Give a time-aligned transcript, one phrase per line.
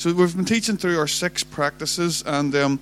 [0.00, 2.80] So we've been teaching through our six practices, and um,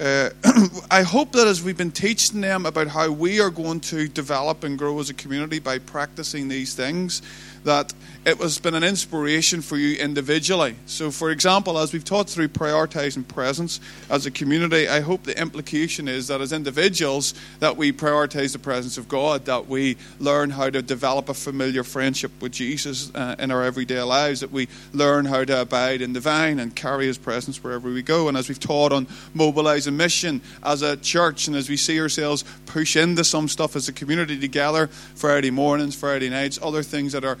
[0.00, 0.30] uh,
[0.90, 4.64] I hope that as we've been teaching them about how we are going to develop
[4.64, 7.20] and grow as a community by practicing these things,
[7.64, 7.92] that
[8.24, 10.76] it has been an inspiration for you individually.
[10.86, 15.38] So, for example, as we've taught through prioritizing presence as a community, I hope the
[15.38, 20.50] implication is that as individuals, that we prioritize the presence of God, that we learn
[20.50, 24.68] how to develop a familiar friendship with Jesus uh, in our everyday lives, that we
[24.92, 28.28] learn how to abide in the vine and carry His presence wherever we go.
[28.28, 32.44] And as we've taught on mobilizing mission as a church, and as we see ourselves
[32.66, 37.24] push into some stuff as a community together, Friday mornings, Friday nights, other things that
[37.24, 37.38] are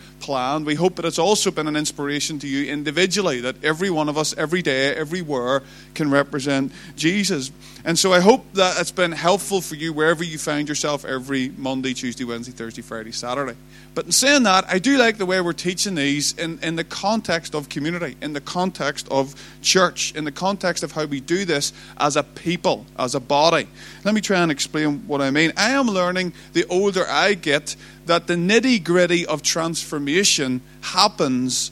[0.64, 4.08] we we hope that it's also been an inspiration to you individually, that every one
[4.08, 5.62] of us, every day, everywhere,
[5.94, 7.52] can represent Jesus.
[7.84, 11.50] And so I hope that it's been helpful for you wherever you find yourself every
[11.56, 13.56] Monday, Tuesday, Wednesday, Thursday, Friday, Saturday.
[13.94, 16.82] But in saying that, I do like the way we're teaching these in, in the
[16.82, 21.44] context of community, in the context of church, in the context of how we do
[21.44, 23.68] this as a people, as a body.
[24.02, 25.52] Let me try and explain what I mean.
[25.56, 27.76] I am learning the older I get
[28.06, 31.70] that the nitty gritty of transformation happens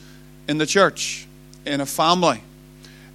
[0.49, 1.27] in the church,
[1.65, 2.43] in a family.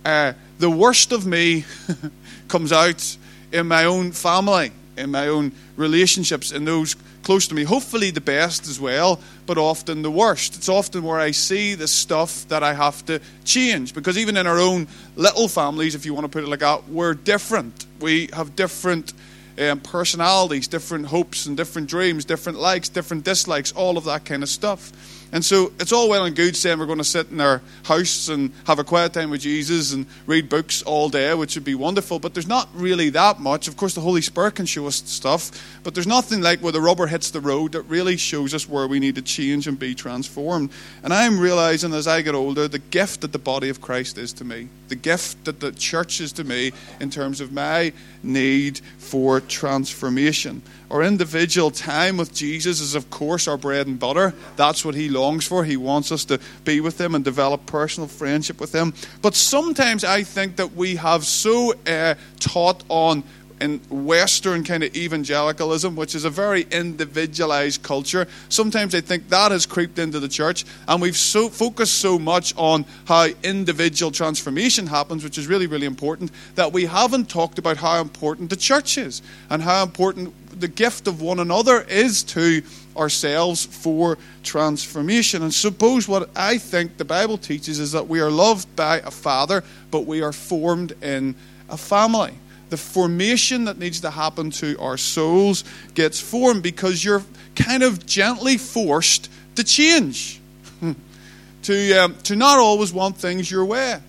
[0.05, 1.65] Uh, the worst of me
[2.47, 3.17] comes out
[3.51, 7.63] in my own family, in my own relationships, in those close to me.
[7.63, 10.55] Hopefully, the best as well, but often the worst.
[10.55, 13.93] It's often where I see the stuff that I have to change.
[13.93, 14.87] Because even in our own
[15.17, 17.85] little families, if you want to put it like that, we're different.
[17.99, 19.13] We have different
[19.59, 24.43] um, personalities, different hopes and different dreams, different likes, different dislikes, all of that kind
[24.43, 24.91] of stuff.
[25.31, 28.29] And so it's all well and good saying we're going to sit in our house
[28.29, 31.75] and have a quiet time with Jesus and read books all day, which would be
[31.75, 33.67] wonderful, but there's not really that much.
[33.67, 36.81] Of course, the Holy Spirit can show us stuff, but there's nothing like where the
[36.81, 39.93] rubber hits the road that really shows us where we need to change and be
[39.93, 40.69] transformed.
[41.03, 44.31] And I'm realizing as I get older the gift that the body of Christ is
[44.33, 47.91] to me, the gift that the church is to me in terms of my
[48.23, 50.61] need for transformation.
[50.89, 54.33] Our individual time with Jesus is, of course, our bread and butter.
[54.55, 55.63] That's what He longs for.
[55.63, 58.93] He wants us to be with Him and develop personal friendship with Him.
[59.21, 63.23] But sometimes I think that we have so uh, taught on
[63.59, 68.27] in Western kind of evangelicalism, which is a very individualized culture.
[68.49, 72.53] Sometimes I think that has creeped into the church, and we've so focused so much
[72.57, 77.77] on how individual transformation happens, which is really, really important, that we haven't talked about
[77.77, 82.61] how important the church is and how important the gift of one another is to
[82.97, 85.43] ourselves for transformation.
[85.43, 89.11] And suppose what I think the Bible teaches is that we are loved by a
[89.11, 91.35] father, but we are formed in
[91.69, 92.33] a family.
[92.69, 95.63] The formation that needs to happen to our souls
[95.93, 97.23] gets formed because you're
[97.55, 100.39] kind of gently forced to change,
[101.63, 103.99] to, um, to not always want things your way,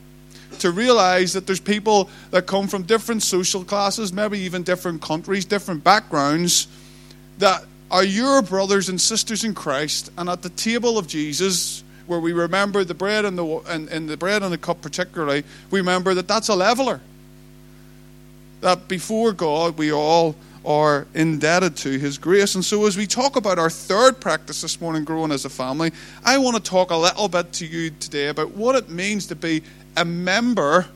[0.59, 5.45] to realize that there's people that come from different social classes, maybe even different countries,
[5.45, 6.67] different backgrounds,
[7.39, 12.21] that are your brothers and sisters in Christ, and at the table of Jesus, where
[12.21, 15.81] we remember the bread and the and, and the bread and the cup particularly, we
[15.81, 17.01] remember that that's a leveler
[18.61, 20.35] that before God we all
[20.65, 22.55] are indebted to His grace.
[22.55, 25.93] And so, as we talk about our third practice this morning, growing as a family,
[26.25, 29.35] I want to talk a little bit to you today about what it means to
[29.35, 29.63] be
[29.97, 30.87] a member,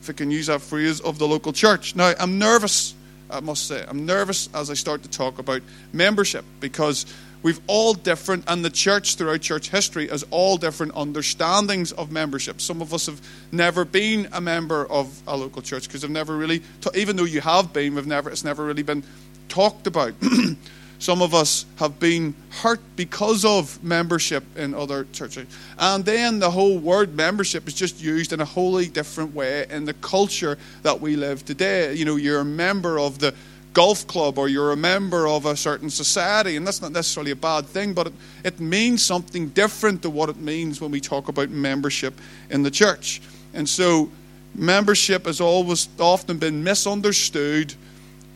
[0.00, 1.96] if I can use that phrase, of the local church.
[1.96, 2.94] Now, I'm nervous,
[3.30, 3.84] I must say.
[3.86, 7.06] I'm nervous as I start to talk about membership because
[7.46, 12.60] We've all different, and the church throughout church history has all different understandings of membership.
[12.60, 13.20] Some of us have
[13.52, 16.62] never been a member of a local church because they've never really,
[16.94, 19.04] even though you have been, we've never, it's never really been
[19.48, 20.14] talked about.
[20.98, 25.46] Some of us have been hurt because of membership in other churches.
[25.78, 29.84] And then the whole word membership is just used in a wholly different way in
[29.84, 31.92] the culture that we live today.
[31.94, 33.34] You know, you're a member of the
[33.76, 37.36] golf club or you're a member of a certain society, and that's not necessarily a
[37.36, 41.28] bad thing, but it, it means something different to what it means when we talk
[41.28, 42.18] about membership
[42.48, 43.20] in the church.
[43.52, 44.10] And so,
[44.54, 47.74] membership has always often been misunderstood,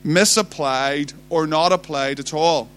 [0.04, 2.68] misapplied, or not applied at all.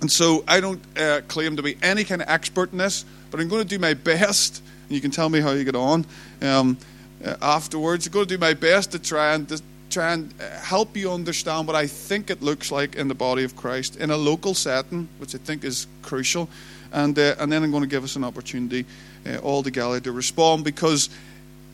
[0.00, 3.40] And so, I don't uh, claim to be any kind of expert in this, but
[3.40, 6.06] I'm going to do my best, and you can tell me how you get on.
[6.40, 6.78] Um,
[7.24, 8.06] uh, afterwards.
[8.06, 11.66] I'm going to do my best to try and try and uh, help you understand
[11.66, 15.08] what I think it looks like in the body of Christ in a local setting,
[15.18, 16.48] which I think is crucial.
[16.92, 18.86] And, uh, and then I'm going to give us an opportunity
[19.26, 21.10] uh, all together to respond because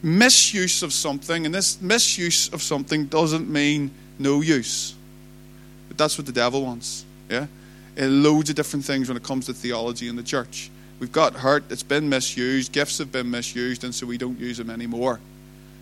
[0.02, 4.94] misuse of something, and this misuse of something doesn't mean no use.
[5.88, 7.04] But that's what the devil wants.
[7.30, 7.46] Yeah?
[7.98, 10.70] Uh, loads of different things when it comes to theology in the church.
[10.98, 14.58] We've got hurt, it's been misused, gifts have been misused, and so we don't use
[14.58, 15.20] them anymore.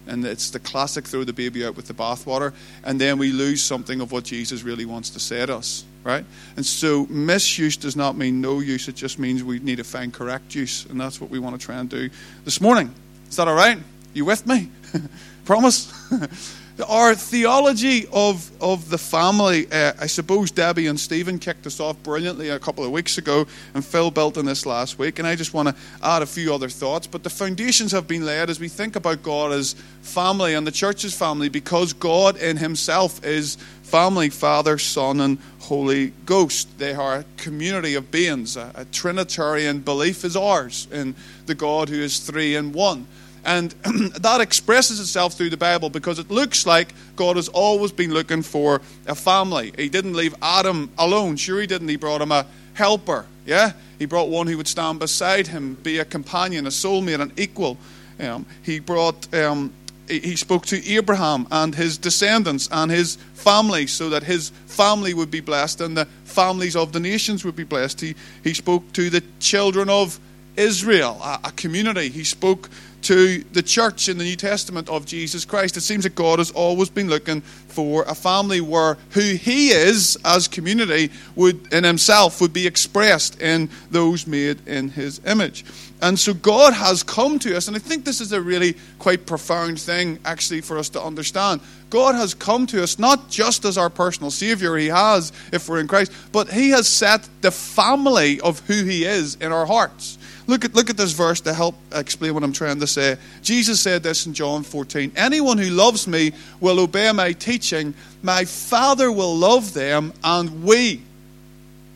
[0.06, 2.52] And it's the classic throw the baby out with the bathwater,
[2.82, 6.24] and then we lose something of what Jesus really wants to say to us, right?
[6.56, 10.12] And so misuse does not mean no use, it just means we need to find
[10.12, 12.10] correct use, and that's what we want to try and do
[12.44, 12.92] this morning.
[13.28, 13.78] Is that all right?
[14.14, 14.68] You with me?
[15.44, 15.92] Promise?
[16.88, 22.02] Our theology of, of the family, uh, I suppose Debbie and Stephen kicked us off
[22.02, 25.20] brilliantly a couple of weeks ago, and Phil built on this last week.
[25.20, 27.06] And I just want to add a few other thoughts.
[27.06, 30.72] But the foundations have been laid as we think about God as family and the
[30.72, 36.76] church's family, because God in Himself is family, Father, Son, and Holy Ghost.
[36.78, 38.56] They are a community of beings.
[38.56, 41.14] A, a Trinitarian belief is ours in
[41.46, 43.06] the God who is three in one.
[43.44, 43.70] And
[44.20, 48.42] that expresses itself through the Bible because it looks like God has always been looking
[48.42, 49.72] for a family.
[49.76, 51.36] He didn't leave Adam alone.
[51.36, 51.88] Sure, he didn't.
[51.88, 53.26] He brought him a helper.
[53.46, 53.72] Yeah?
[53.98, 57.78] He brought one who would stand beside him, be a companion, a soulmate, an equal.
[58.20, 59.32] Um, he brought.
[59.34, 59.72] Um,
[60.06, 65.30] he spoke to Abraham and his descendants and his family so that his family would
[65.30, 68.02] be blessed and the families of the nations would be blessed.
[68.02, 70.20] He, he spoke to the children of
[70.56, 72.08] Israel, a, a community.
[72.08, 72.70] He spoke
[73.04, 75.76] to the church in the New Testament of Jesus Christ.
[75.76, 80.16] It seems that God has always been looking for a family where who He is
[80.24, 85.66] as community would in Himself would be expressed in those made in His image.
[86.00, 89.26] And so God has come to us, and I think this is a really quite
[89.26, 91.60] profound thing actually for us to understand.
[91.90, 95.80] God has come to us not just as our personal Savior, He has if we're
[95.80, 100.18] in Christ, but He has set the family of who He is in our hearts.
[100.46, 103.16] Look at, look at this verse to help explain what I'm trying to say.
[103.42, 107.94] Jesus said this in John 14 Anyone who loves me will obey my teaching.
[108.22, 111.02] My Father will love them, and we,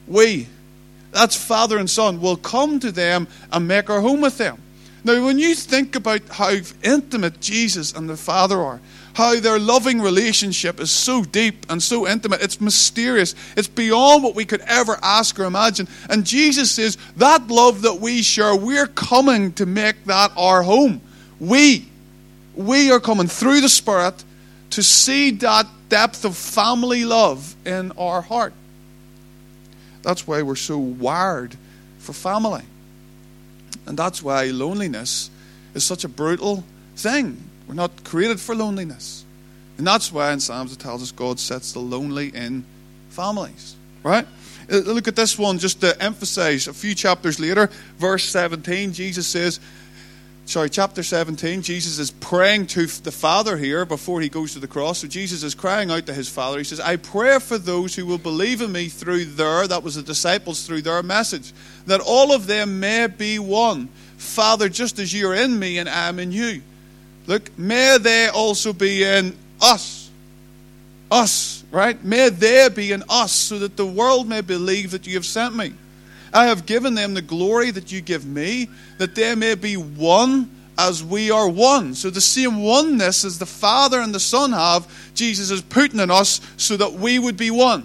[0.06, 0.49] we,
[1.11, 4.62] that's Father and Son, will come to them and make our home with them.
[5.05, 8.81] Now, when you think about how intimate Jesus and the Father are,
[9.19, 12.41] how their loving relationship is so deep and so intimate.
[12.41, 13.35] It's mysterious.
[13.56, 15.88] It's beyond what we could ever ask or imagine.
[16.09, 21.00] And Jesus says, that love that we share, we're coming to make that our home.
[21.41, 21.88] We,
[22.55, 24.23] we are coming through the Spirit
[24.70, 28.53] to see that depth of family love in our heart.
[30.03, 31.56] That's why we're so wired
[31.99, 32.62] for family.
[33.85, 35.29] And that's why loneliness
[35.75, 36.62] is such a brutal
[36.94, 37.48] thing.
[37.69, 39.25] We're not created for loneliness.
[39.76, 42.65] And that's why in Psalms it tells us God sets the lonely in
[43.11, 43.76] families.
[44.03, 44.26] Right?
[44.70, 47.69] Uh, look at this one just to emphasize a few chapters later,
[47.99, 49.61] verse 17, Jesus says,
[50.47, 54.67] sorry, chapter 17, Jesus is praying to the Father here before he goes to the
[54.67, 54.99] cross.
[54.99, 56.59] So Jesus is crying out to his Father.
[56.59, 59.97] He says, I pray for those who will believe in me through their, that was
[59.97, 61.53] the disciples, through their message,
[61.87, 63.88] that all of them may be one.
[64.17, 66.62] Father, just as you're in me and I'm in you.
[67.29, 70.11] Look, may they also be in us.
[71.11, 72.03] Us, right?
[72.03, 75.55] May they be in us so that the world may believe that you have sent
[75.55, 75.75] me.
[76.33, 80.51] I have given them the glory that you give me, that they may be one
[80.79, 81.95] as we are one.
[81.95, 86.11] So the same oneness as the Father and the Son have, Jesus is putting in
[86.11, 87.85] us so that we would be one.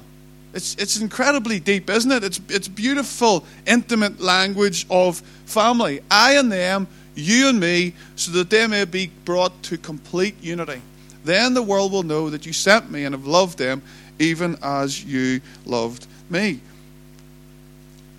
[0.53, 2.23] It's, it's incredibly deep, isn't it?
[2.23, 6.01] It's, it's beautiful, intimate language of family.
[6.09, 10.81] I and them you and me, so that they may be brought to complete unity.
[11.23, 13.81] Then the world will know that you sent me and have loved them,
[14.19, 16.59] even as you loved me.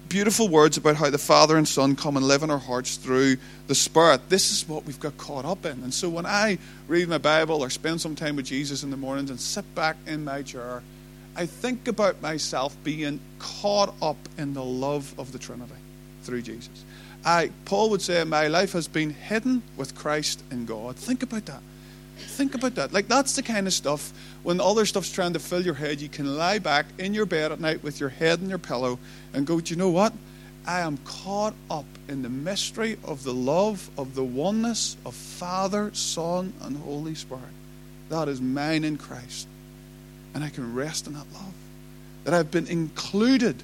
[0.08, 3.36] Beautiful words about how the Father and Son come and live in our hearts through
[3.66, 4.28] the Spirit.
[4.28, 5.82] This is what we've got caught up in.
[5.82, 8.96] And so when I read my Bible or spend some time with Jesus in the
[8.96, 10.82] mornings and sit back in my chair,
[11.36, 15.72] I think about myself being caught up in the love of the Trinity
[16.22, 16.84] through Jesus.
[17.24, 20.96] I, Paul would say, my life has been hidden with Christ in God.
[20.96, 21.62] Think about that.
[22.18, 22.92] Think about that.
[22.92, 24.12] Like, that's the kind of stuff
[24.44, 27.50] when other stuff's trying to fill your head, you can lie back in your bed
[27.50, 28.98] at night with your head in your pillow
[29.32, 30.12] and go, Do you know what?
[30.66, 35.90] I am caught up in the mystery of the love of the oneness of Father,
[35.94, 37.42] Son, and Holy Spirit.
[38.10, 39.48] That is mine in Christ.
[40.34, 41.54] And I can rest in that love.
[42.24, 43.62] That I've been included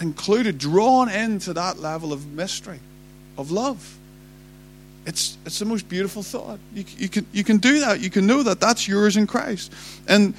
[0.00, 2.80] included, drawn into that level of mystery,
[3.38, 3.98] of love.
[5.06, 6.58] It's, it's the most beautiful thought.
[6.74, 8.00] You, you, can, you can do that.
[8.00, 9.72] You can know that that's yours in Christ.
[10.08, 10.34] And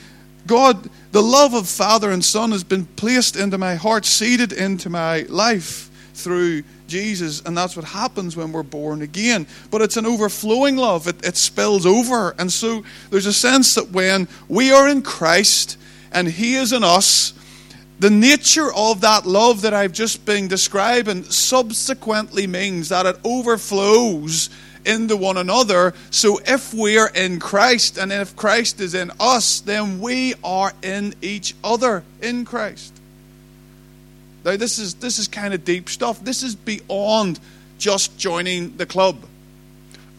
[0.48, 4.90] God, the love of Father and Son has been placed into my heart, seeded into
[4.90, 7.42] my life through Jesus.
[7.42, 9.46] And that's what happens when we're born again.
[9.70, 12.36] But it's an overflowing love, it, it spills over.
[12.40, 15.78] And so there's a sense that when we are in Christ
[16.12, 17.34] and He is in us,
[18.00, 24.50] the nature of that love that I've just been describing subsequently means that it overflows
[24.86, 25.94] into one another.
[26.12, 31.16] So if we're in Christ and if Christ is in us, then we are in
[31.22, 32.94] each other in Christ.
[34.44, 36.24] Now this is this is kind of deep stuff.
[36.24, 37.40] This is beyond
[37.78, 39.18] just joining the club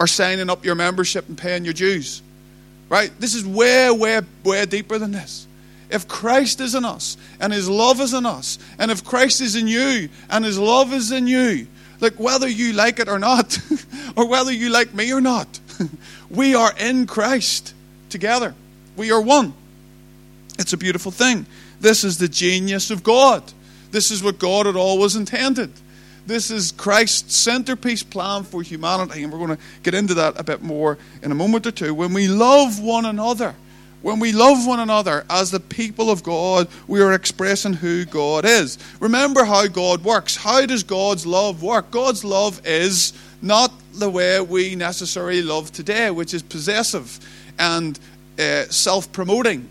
[0.01, 2.23] or signing up your membership and paying your dues.
[2.89, 3.11] Right?
[3.19, 5.46] This is way, way, way deeper than this.
[5.89, 9.55] If Christ is in us and his love is in us, and if Christ is
[9.55, 11.67] in you and his love is in you,
[12.01, 13.59] like whether you like it or not,
[14.17, 15.61] or whether you like me or not,
[16.31, 17.75] we are in Christ
[18.11, 18.55] together.
[18.97, 19.55] We are one.
[20.59, 21.47] It's a beautiful thing.
[21.81, 23.43] This is the genius of God.
[23.91, 25.73] This is what God had always intended.
[26.27, 30.43] This is Christ's centerpiece plan for humanity, and we're going to get into that a
[30.43, 31.95] bit more in a moment or two.
[31.95, 33.55] When we love one another,
[34.07, 38.45] when we love one another as the people of God, we are expressing who God
[38.45, 38.79] is.
[39.01, 40.37] Remember how God works.
[40.37, 41.91] How does God's love work?
[41.91, 47.19] God's love is not the way we necessarily love today, which is possessive
[47.59, 47.99] and
[48.39, 49.69] uh, self promoting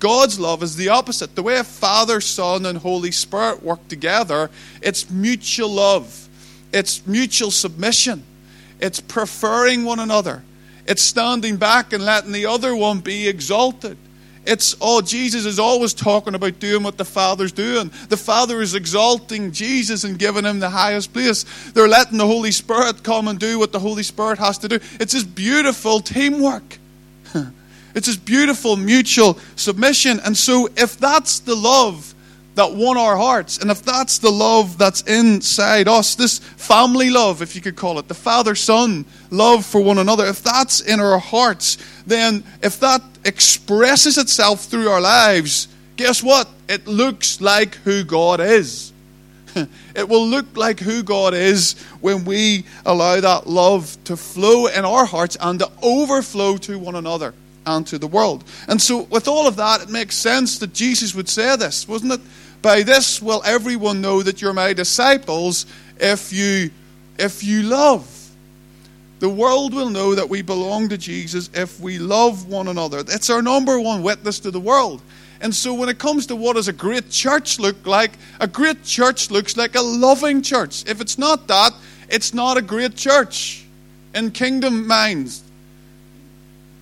[0.00, 1.36] God's love is the opposite.
[1.36, 4.50] The way Father, Son, and Holy Spirit work together,
[4.82, 6.28] it's mutual love,
[6.72, 8.24] it's mutual submission,
[8.80, 10.42] it's preferring one another,
[10.90, 13.96] it's standing back and letting the other one be exalted.
[14.44, 17.92] It's, oh, Jesus is always talking about doing what the Father's doing.
[18.08, 21.44] The Father is exalting Jesus and giving him the highest place.
[21.70, 24.80] They're letting the Holy Spirit come and do what the Holy Spirit has to do.
[24.98, 26.78] It's this beautiful teamwork.
[27.92, 30.20] It's this beautiful mutual submission.
[30.24, 32.14] And so, if that's the love
[32.54, 37.42] that won our hearts, and if that's the love that's inside us, this family love,
[37.42, 41.00] if you could call it, the father son love for one another, if that's in
[41.00, 46.48] our hearts, then if that expresses itself through our lives, guess what?
[46.68, 48.92] It looks like who God is.
[49.94, 54.84] It will look like who God is when we allow that love to flow in
[54.84, 57.34] our hearts and to overflow to one another
[57.66, 58.44] and to the world.
[58.68, 62.12] And so, with all of that, it makes sense that Jesus would say this, wasn't
[62.12, 62.20] it?
[62.62, 65.66] By this will everyone know that you're my disciples
[65.98, 66.70] if you
[67.18, 68.16] if you love.
[69.20, 73.02] The world will know that we belong to Jesus if we love one another.
[73.02, 75.02] That's our number one witness to the world.
[75.42, 78.82] And so, when it comes to what does a great church look like, a great
[78.84, 80.84] church looks like a loving church.
[80.86, 81.72] If it's not that,
[82.08, 83.64] it's not a great church
[84.14, 85.42] in kingdom minds.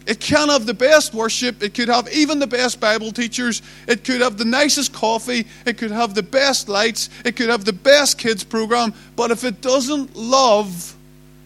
[0.09, 1.63] It can have the best worship.
[1.63, 3.61] It could have even the best Bible teachers.
[3.87, 5.47] It could have the nicest coffee.
[5.67, 7.11] It could have the best lights.
[7.27, 8.95] It could have the best kids program.
[9.17, 10.97] But if it doesn't love,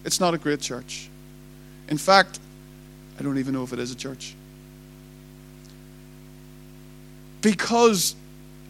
[0.04, 1.11] it's not a great church.
[1.88, 2.38] In fact,
[3.19, 4.37] I don't even know if it is a church.
[7.40, 8.14] Because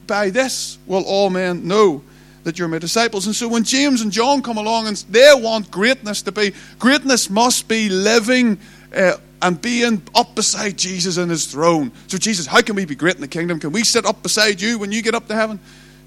[0.06, 2.02] by this will all men know
[2.44, 3.26] that you're my disciples.
[3.26, 7.28] And so when James and John come along and they want greatness to be, greatness
[7.28, 8.58] must be living.
[8.96, 11.90] Uh, and being up beside Jesus in his throne.
[12.06, 13.58] So, Jesus, how can we be great in the kingdom?
[13.58, 15.58] Can we sit up beside you when you get up to heaven?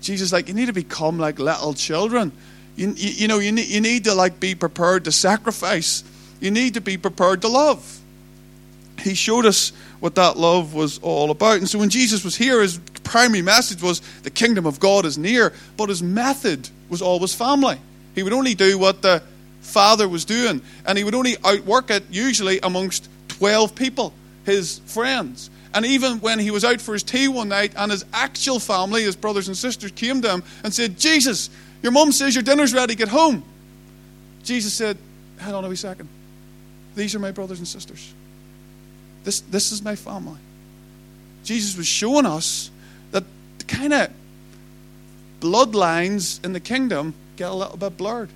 [0.02, 2.32] Jesus, like, you need to become like little children.
[2.78, 6.04] You, you, you know, you need, you need to like be prepared to sacrifice.
[6.40, 8.00] You need to be prepared to love.
[9.02, 11.58] He showed us what that love was all about.
[11.58, 15.18] And so when Jesus was here, his primary message was the kingdom of God is
[15.18, 17.78] near, but his method was always family.
[18.14, 19.22] He would only do what the
[19.62, 24.14] Father was doing, and he would only outwork it usually amongst 12 people,
[24.46, 25.50] his friends.
[25.74, 29.04] And even when he was out for his tea one night and his actual family,
[29.04, 31.50] his brothers and sisters, came to him and said, Jesus,
[31.84, 33.44] your mum says your dinner's ready, get home.
[34.44, 34.98] Jesus said,
[35.42, 36.08] Hold on a wee second.
[36.96, 38.14] These are my brothers and sisters.
[39.26, 40.40] This, this is my family.
[41.44, 42.72] Jesus was showing us
[43.12, 43.26] that
[43.58, 44.10] the kind of
[45.42, 48.30] bloodlines in the kingdom get a little bit blurred,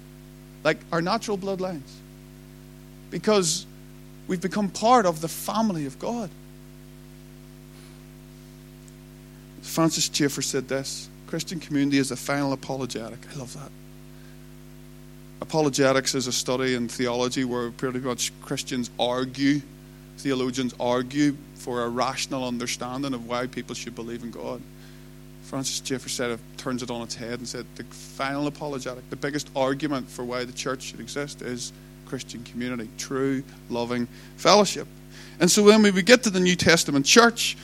[0.63, 1.89] like our natural bloodlines.
[3.11, 3.65] Because
[4.29, 6.29] We've become part of the family of God.
[9.63, 13.17] Francis Schaeffer said this Christian community is a final apologetic.
[13.33, 13.71] I love that.
[15.41, 19.61] Apologetics is a study in theology where pretty much Christians argue,
[20.19, 24.61] theologians argue for a rational understanding of why people should believe in God.
[25.45, 29.15] Francis Schaeffer said it turns it on its head and said the final apologetic, the
[29.15, 31.73] biggest argument for why the church should exist is
[32.09, 34.87] Christian community, true, loving fellowship.
[35.39, 37.55] And so when we get to the New Testament church,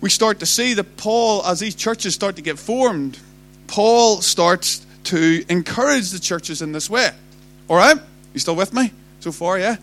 [0.00, 3.18] we start to see that Paul, as these churches start to get formed,
[3.66, 7.10] Paul starts to encourage the churches in this way.
[7.68, 7.96] All right?
[8.34, 9.76] You still with me so far, yeah?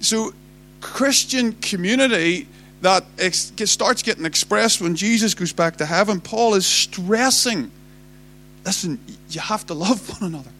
[0.00, 0.34] So,
[0.80, 2.46] Christian community,
[2.82, 6.20] that ex- starts getting expressed when Jesus goes back to heaven.
[6.20, 7.70] Paul is stressing
[8.64, 8.98] listen,
[9.30, 10.50] you have to love one another.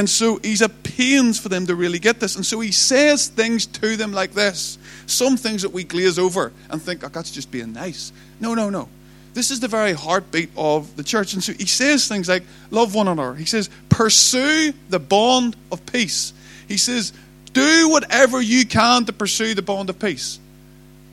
[0.00, 2.34] And so he's at pains for them to really get this.
[2.34, 4.78] And so he says things to them like this.
[5.04, 8.10] Some things that we glaze over and think, oh, that's just being nice.
[8.40, 8.88] No, no, no.
[9.34, 11.34] This is the very heartbeat of the church.
[11.34, 13.34] And so he says things like, love one another.
[13.34, 16.32] He says, pursue the bond of peace.
[16.66, 17.12] He says,
[17.52, 20.40] do whatever you can to pursue the bond of peace.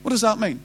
[0.01, 0.61] What does that mean?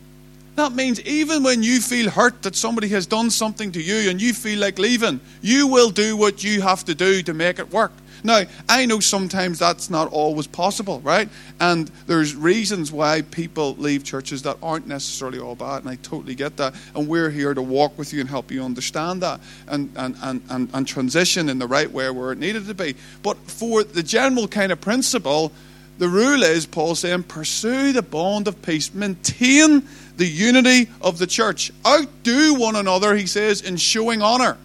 [0.55, 4.23] That means even when you feel hurt that somebody has done something to you and
[4.23, 7.73] you feel like leaving, you will do what you have to do to make it
[7.73, 7.91] work.
[8.25, 11.29] Now, I know sometimes that's not always possible, right?
[11.61, 16.35] And there's reasons why people leave churches that aren't necessarily all bad, and I totally
[16.35, 16.75] get that.
[16.95, 20.43] And we're here to walk with you and help you understand that and, and, and,
[20.51, 22.95] and, and transition in the right way where it needed to be.
[23.23, 25.53] But for the general kind of principle,
[25.99, 29.87] the rule is, Paul saying, pursue the bond of peace, maintain
[30.17, 31.71] the unity of the church.
[31.87, 34.59] Outdo one another, he says, in showing honor.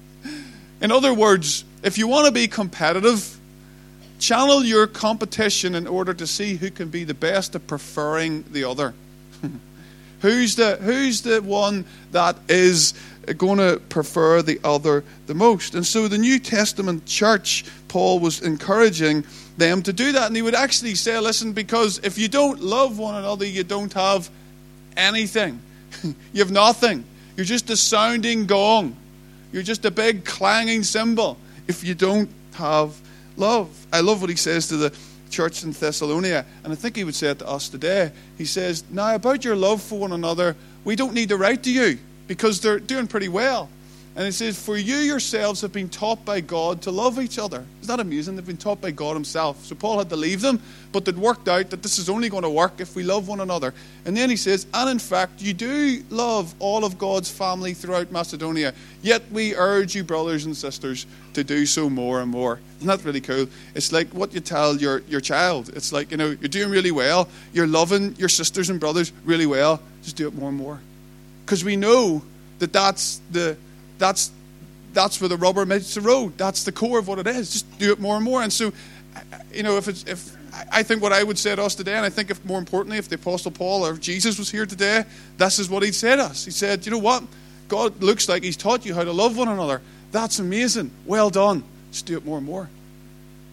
[0.80, 3.38] in other words, if you want to be competitive,
[4.18, 8.64] channel your competition in order to see who can be the best at preferring the
[8.64, 8.94] other.
[10.20, 12.94] who's the who's the one that is
[13.38, 15.74] going to prefer the other the most?
[15.74, 19.24] And so the New Testament church, Paul was encouraging
[19.56, 22.98] them to do that, and he would actually say, "Listen, because if you don't love
[22.98, 24.28] one another, you don't have
[24.96, 25.60] anything.
[26.04, 27.04] you have nothing.
[27.36, 28.96] You're just a sounding gong.
[29.50, 31.38] You're just a big clanging cymbal
[31.70, 33.00] if you don't have
[33.36, 33.68] love.
[33.92, 34.94] I love what he says to the
[35.30, 38.10] church in Thessalonica, and I think he would say it to us today.
[38.36, 41.72] He says, Now, about your love for one another, we don't need to write to
[41.72, 43.68] you because they're doing pretty well.
[44.16, 47.64] And it says, For you yourselves have been taught by God to love each other.
[47.80, 48.34] Isn't that amusing?
[48.34, 49.64] They've been taught by God Himself.
[49.64, 52.42] So Paul had to leave them, but they'd worked out that this is only going
[52.42, 53.72] to work if we love one another.
[54.04, 58.10] And then he says, And in fact, you do love all of God's family throughout
[58.10, 58.74] Macedonia.
[59.00, 62.58] Yet we urge you, brothers and sisters, to do so more and more.
[62.78, 63.46] Isn't that really cool?
[63.76, 65.70] It's like what you tell your, your child.
[65.74, 69.46] It's like, you know, you're doing really well, you're loving your sisters and brothers really
[69.46, 70.80] well, just do it more and more.
[71.46, 72.22] Because we know
[72.58, 73.56] that that's the
[74.00, 74.32] that's
[74.92, 76.36] that's where the rubber meets the road.
[76.36, 77.52] That's the core of what it is.
[77.52, 78.42] Just do it more and more.
[78.42, 78.72] And so,
[79.52, 80.36] you know, if it's if
[80.72, 82.98] I think what I would say to us today, and I think if more importantly,
[82.98, 85.04] if the Apostle Paul or Jesus was here today,
[85.36, 86.44] this is what he'd say to us.
[86.44, 87.22] He said, you know what?
[87.68, 89.80] God looks like he's taught you how to love one another.
[90.10, 90.90] That's amazing.
[91.06, 91.62] Well done.
[91.92, 92.68] Just do it more and more.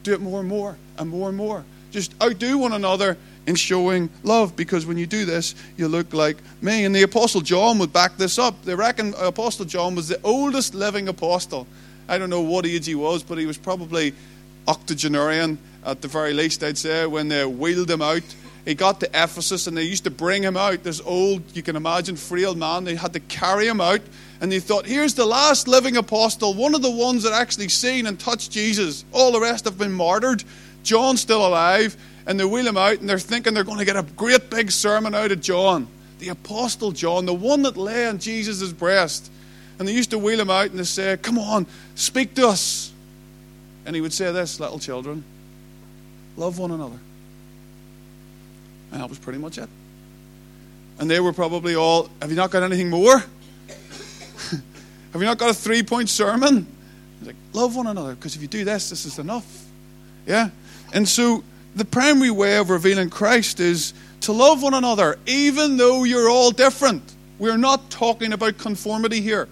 [0.02, 1.64] Do it more and more and more and more.
[1.92, 3.16] Just outdo one another
[3.48, 6.86] in showing love because when you do this, you look like me.
[6.86, 8.62] And the Apostle John would back this up.
[8.64, 11.66] They reckon Apostle John was the oldest living apostle.
[12.10, 14.14] I don't know what age he was, but he was probably
[14.68, 18.24] octogenarian at the very least, I'd say, when they wheeled him out.
[18.66, 21.78] He got to Ephesus and they used to bring him out, this old, you can
[21.78, 22.84] imagine, frail man.
[22.84, 24.02] They had to carry him out.
[24.42, 28.08] And they thought, here's the last living apostle, one of the ones that actually seen
[28.08, 29.06] and touched Jesus.
[29.14, 30.44] All the rest have been martyred.
[30.84, 31.96] John's still alive
[32.28, 34.70] and they wheel him out and they're thinking they're going to get a great big
[34.70, 35.88] sermon out of John,
[36.20, 39.32] the Apostle John, the one that lay on Jesus' breast.
[39.80, 42.92] And they used to wheel him out and they say, Come on, speak to us.
[43.86, 45.24] And he would say this, little children,
[46.36, 47.00] love one another.
[48.92, 49.70] And that was pretty much it.
[51.00, 53.20] And they were probably all, Have you not got anything more?
[54.50, 56.68] Have you not got a three point sermon?
[57.20, 59.66] He's like, love one another, because if you do this, this is enough.
[60.26, 60.50] Yeah?
[60.94, 61.44] And so
[61.78, 66.52] the primary way of revealing Christ is to love one another, even though you're all
[66.52, 67.04] different.
[67.38, 69.48] We're not talking about conformity here.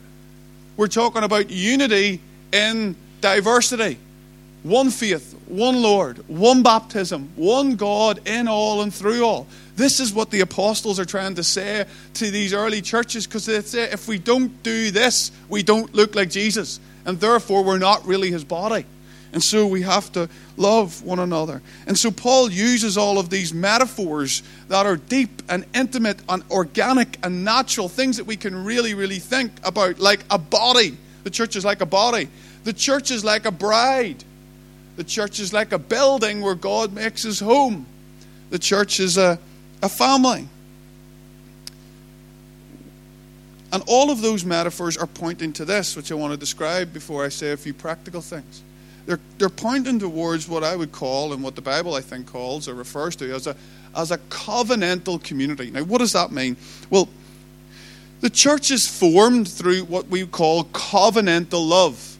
[0.76, 2.20] We're talking about unity
[2.52, 4.00] in diversity.
[4.64, 9.46] One faith, one Lord, one baptism, one God in all and through all.
[9.76, 11.86] This is what the apostles are trying to say
[12.16, 16.16] to these early churches because they say if we don't do this, we don't look
[16.16, 16.80] like Jesus.
[17.06, 18.86] And therefore, we're not really his body.
[19.36, 21.62] And so we have to love one another.
[21.88, 27.20] And so Paul uses all of these metaphors that are deep and intimate and organic
[27.22, 30.98] and natural, things that we can really, really think about, like a body.
[31.26, 32.30] The church is like a body.
[32.64, 34.24] The church is like a bride.
[34.96, 37.86] The church is like a building where God makes his home.
[38.52, 39.38] The church is a,
[39.84, 40.48] a family.
[43.74, 47.26] And all of those metaphors are pointing to this, which I want to describe before
[47.26, 48.62] I say a few practical things.
[49.06, 52.68] They're, they're pointing towards what I would call, and what the Bible I think calls
[52.68, 53.56] or refers to as a,
[53.96, 55.70] as a covenantal community.
[55.70, 56.58] Now, what does that mean?
[56.90, 57.08] Well,
[58.22, 62.18] the church is formed through what we call covenantal love.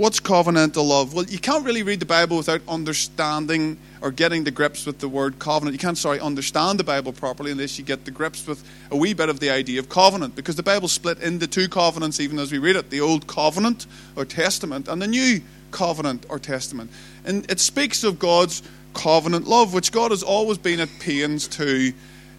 [0.00, 1.14] what's covenantal love?
[1.14, 5.08] Well, you can't really read the Bible without understanding or getting the grips with the
[5.08, 5.74] word covenant.
[5.74, 9.12] You can't, sorry, understand the Bible properly unless you get the grips with a wee
[9.12, 12.50] bit of the idea of covenant, because the Bible's split into two covenants, even as
[12.50, 13.86] we read it the Old Covenant
[14.16, 16.90] or Testament and the New Covenant or Testament.
[17.24, 18.62] And it speaks of God's
[18.94, 21.92] covenant love, which God has always been at pains to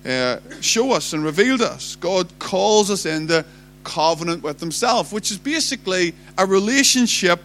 [0.05, 1.95] uh, show us and reveal to us.
[1.95, 3.45] God calls us into
[3.83, 7.41] covenant with Himself, which is basically a relationship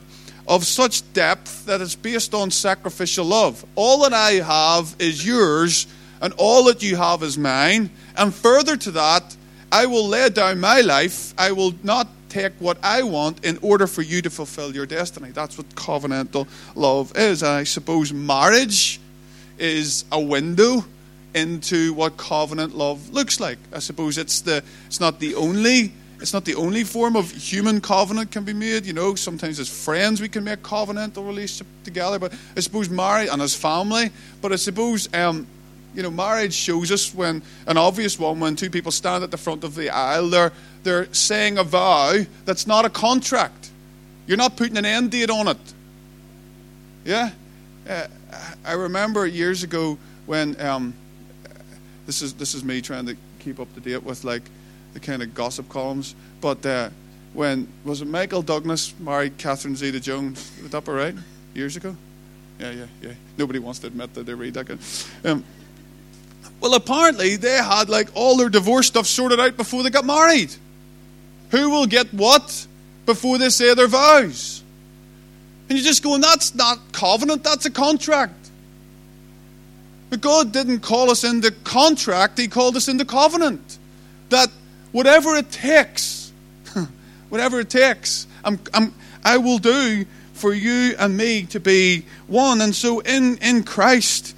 [0.49, 3.65] of such depth that it's based on sacrificial love.
[3.75, 5.87] All that I have is yours,
[6.21, 7.91] and all that you have is mine.
[8.17, 9.37] And further to that,
[9.73, 11.35] I will lay down my life.
[11.37, 15.31] I will not take what I want in order for you to fulfill your destiny.
[15.31, 17.43] That's what covenantal love is.
[17.43, 19.01] I suppose marriage
[19.59, 20.85] is a window
[21.35, 23.59] into what covenant love looks like.
[23.73, 27.81] I suppose it's the it's not the only it's not the only form of human
[27.81, 28.85] covenant can be made.
[28.85, 32.19] You know, sometimes as friends we can make covenantal relationship together.
[32.19, 34.11] But I suppose marriage and as family.
[34.43, 35.47] But I suppose um,
[35.97, 39.39] you know, marriage shows us when an obvious one when two people stand at the
[39.39, 43.71] front of the aisle, they're they're saying a vow that's not a contract.
[44.27, 45.57] You're not putting an end date on it.
[47.05, 47.31] Yeah,
[47.89, 48.07] uh,
[48.65, 50.93] I remember years ago when um,
[52.05, 54.43] this is this is me trying to keep up to date with like
[54.93, 56.15] the kind of gossip columns.
[56.43, 56.91] But uh,
[57.33, 60.53] when was it Michael Douglas married Catherine Zeta Jones?
[60.63, 61.15] Was that right?
[61.55, 61.97] Years ago?
[62.59, 63.13] Yeah, yeah, yeah.
[63.39, 64.79] Nobody wants to admit that they read that good.
[65.25, 65.45] Um,
[66.61, 70.55] well, apparently they had like all their divorce stuff sorted out before they got married.
[71.51, 72.67] Who will get what
[73.05, 74.63] before they say their vows?
[75.69, 78.51] And you're just going, that's not covenant, that's a contract.
[80.11, 83.79] But God didn't call us into contract, He called us into covenant.
[84.31, 84.49] That
[84.93, 86.33] whatever it takes,
[87.29, 92.61] whatever it takes, I'm, I'm, I will do for you and me to be one.
[92.61, 94.37] And so in, in Christ,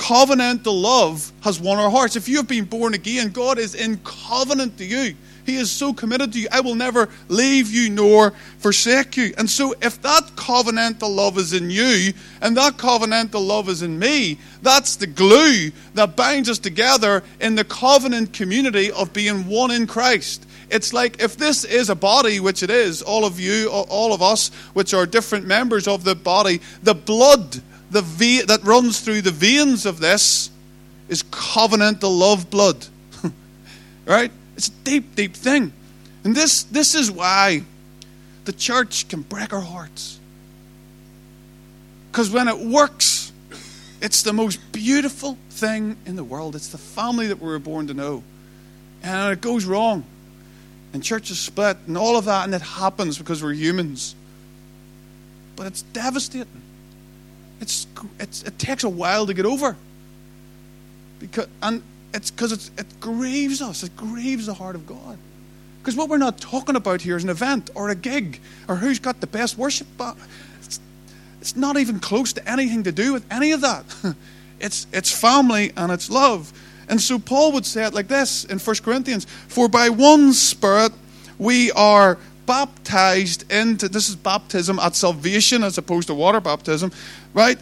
[0.00, 2.16] covenantal love has won our hearts.
[2.16, 5.14] If you have been born again, God is in covenant to you.
[5.44, 6.48] He is so committed to you.
[6.50, 9.34] I will never leave you nor forsake you.
[9.36, 13.98] And so, if that covenantal love is in you and that covenantal love is in
[13.98, 19.70] me, that's the glue that binds us together in the covenant community of being one
[19.70, 20.46] in Christ.
[20.70, 24.22] It's like if this is a body, which it is, all of you, all of
[24.22, 27.60] us, which are different members of the body, the blood
[27.90, 30.50] the ve- that runs through the veins of this
[31.08, 32.86] is covenantal love blood.
[34.06, 34.30] right?
[34.56, 35.72] It's a deep, deep thing.
[36.24, 37.62] And this, this is why
[38.44, 40.18] the church can break our hearts.
[42.10, 43.32] Because when it works,
[44.00, 46.56] it's the most beautiful thing in the world.
[46.56, 48.22] It's the family that we were born to know.
[49.02, 50.04] And it goes wrong.
[50.92, 54.14] And churches split and all of that, and it happens because we're humans.
[55.56, 56.62] But it's devastating.
[57.60, 57.86] It's,
[58.18, 59.76] it's, it takes a while to get over.
[61.18, 61.82] Because, and
[62.14, 63.82] it's because it grieves us.
[63.82, 65.18] It grieves the heart of God.
[65.80, 68.98] Because what we're not talking about here is an event or a gig or who's
[68.98, 69.86] got the best worship.
[70.58, 70.80] It's,
[71.40, 73.84] it's not even close to anything to do with any of that.
[74.60, 76.52] It's, it's family and it's love.
[76.88, 80.92] And so Paul would say it like this in 1 Corinthians For by one Spirit
[81.38, 82.18] we are
[82.50, 86.90] baptized into, this is baptism at salvation as opposed to water baptism,
[87.32, 87.56] right?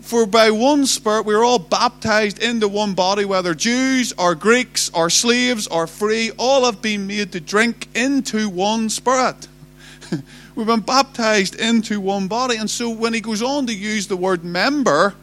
[0.00, 4.90] For by one Spirit we are all baptized into one body, whether Jews or Greeks
[4.92, 9.46] or slaves or free, all have been made to drink into one Spirit.
[10.56, 12.56] We've been baptized into one body.
[12.56, 15.14] And so when he goes on to use the word member,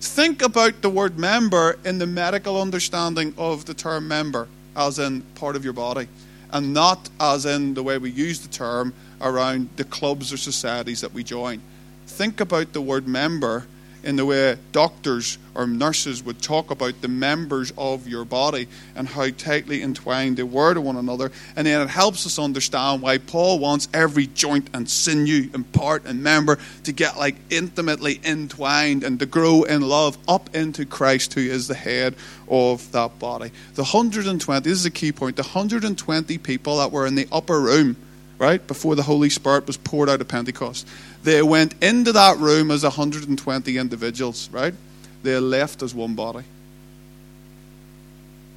[0.00, 5.20] think about the word member in the medical understanding of the term member, as in
[5.36, 6.08] part of your body,
[6.52, 11.00] and not as in the way we use the term around the clubs or societies
[11.00, 11.60] that we join.
[12.06, 13.66] Think about the word member
[14.02, 19.08] in the way doctors or nurses would talk about the members of your body and
[19.08, 21.30] how tightly entwined they were to one another.
[21.56, 26.04] And then it helps us understand why Paul wants every joint and sinew and part
[26.04, 31.34] and member to get like intimately entwined and to grow in love up into Christ,
[31.34, 32.14] who is the head
[32.48, 33.50] of that body.
[33.74, 37.60] The 120, this is a key point, the 120 people that were in the upper
[37.60, 37.96] room,
[38.38, 40.86] right, before the Holy Spirit was poured out at Pentecost
[41.22, 44.74] they went into that room as 120 individuals, right?
[45.22, 46.44] They left as one body.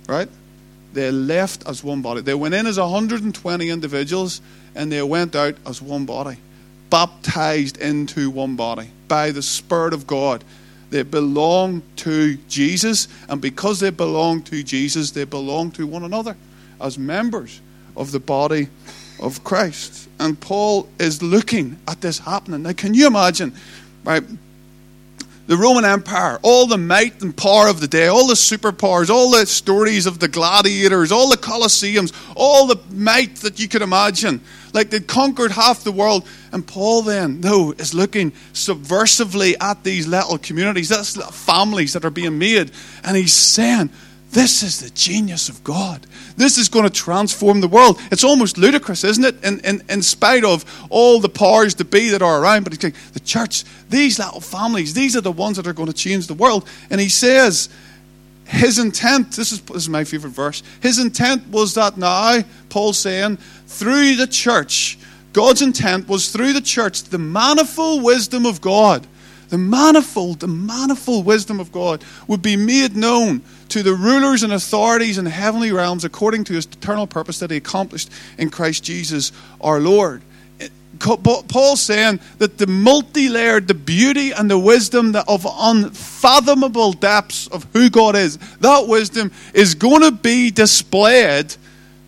[0.08, 0.30] Right?
[0.94, 2.22] They left as one body.
[2.22, 4.42] They went in as 120 individuals
[4.76, 6.38] and they went out as one body,
[6.90, 10.44] baptized into one body by the Spirit of God.
[10.90, 16.38] They belong to Jesus, and because they belong to Jesus, they belong to one another
[16.80, 17.62] as members
[17.98, 18.68] of the body
[19.24, 20.10] of Christ.
[20.20, 22.64] And Paul is looking at this happening.
[22.64, 23.54] Now, can you imagine,
[24.04, 24.24] right?
[25.46, 29.32] The Roman Empire, all the might and power of the day, all the superpowers, all
[29.32, 34.40] the stories of the gladiators, all the Colosseums, all the might that you could imagine.
[34.72, 36.26] Like they'd conquered half the world.
[36.54, 42.10] And Paul then, no, is looking subversively at these little communities, these families that are
[42.10, 42.72] being made.
[43.04, 43.90] And he's saying,
[44.34, 46.06] this is the genius of God.
[46.36, 48.02] This is going to transform the world.
[48.12, 49.44] It's almost ludicrous, isn't it?
[49.44, 52.64] In, in, in spite of all the powers to be that are around.
[52.64, 55.88] But he's like, the church, these little families, these are the ones that are going
[55.88, 56.68] to change the world.
[56.90, 57.70] And he says,
[58.46, 62.98] his intent, this is, this is my favorite verse, his intent was that now, Paul's
[62.98, 64.98] saying, through the church,
[65.32, 69.08] God's intent was through the church, the manifold wisdom of God,
[69.50, 73.42] the manifold, the manifold wisdom of God would be made known
[73.74, 77.58] to the rulers and authorities in heavenly realms according to his eternal purpose that he
[77.58, 78.08] accomplished
[78.38, 80.22] in Christ Jesus our Lord.
[81.00, 87.66] Paul's saying that the multi layered, the beauty and the wisdom of unfathomable depths of
[87.74, 91.56] who God is, that wisdom is going to be displayed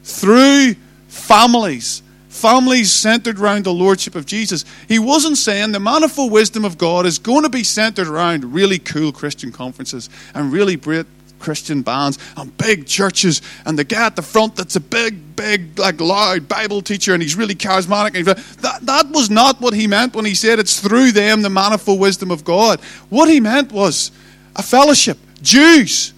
[0.04, 0.76] through
[1.08, 2.04] families.
[2.30, 4.66] Families centered around the Lordship of Jesus.
[4.88, 8.78] He wasn't saying the manifold wisdom of God is going to be centered around really
[8.78, 11.08] cool Christian conferences and really great
[11.46, 15.78] Christian bands and big churches, and the guy at the front that's a big, big,
[15.78, 18.26] like loud Bible teacher, and he's really charismatic.
[18.62, 22.00] That, that was not what he meant when he said it's through them the manifold
[22.00, 22.80] wisdom of God.
[23.10, 24.12] What he meant was
[24.56, 25.20] a fellowship.
[25.44, 26.14] Jews,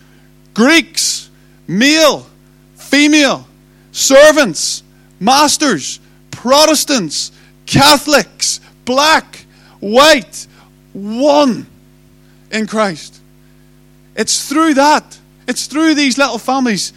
[0.54, 1.30] Greeks,
[1.68, 2.26] male,
[2.76, 3.46] female,
[3.92, 4.82] servants,
[5.20, 6.00] masters,
[6.32, 7.34] Protestants,
[7.66, 9.46] Catholics, black,
[9.82, 10.48] white,
[10.94, 11.68] one
[12.50, 13.17] in Christ.
[14.18, 16.92] It's through that, it's through these little families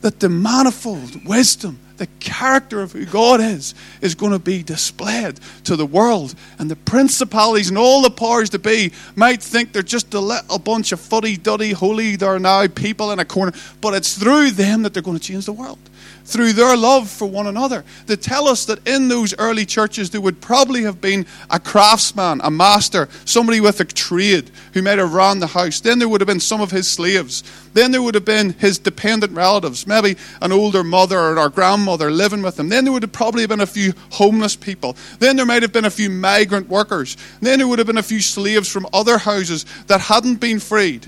[0.00, 5.40] that the manifold wisdom, the character of who God is, is going to be displayed
[5.64, 6.34] to the world.
[6.58, 10.58] And the principalities and all the powers to be might think they're just a little
[10.58, 13.52] bunch of fuddy duddy, holy, they're now people in a corner.
[13.80, 15.78] But it's through them that they're going to change the world
[16.26, 17.84] through their love for one another.
[18.06, 22.40] They tell us that in those early churches there would probably have been a craftsman,
[22.42, 25.80] a master, somebody with a trade who might have run the house.
[25.80, 27.44] Then there would have been some of his slaves.
[27.74, 32.10] Then there would have been his dependent relatives, maybe an older mother or a grandmother
[32.10, 32.68] living with him.
[32.68, 34.96] Then there would have probably been a few homeless people.
[35.20, 37.16] Then there might have been a few migrant workers.
[37.40, 41.06] Then there would have been a few slaves from other houses that hadn't been freed.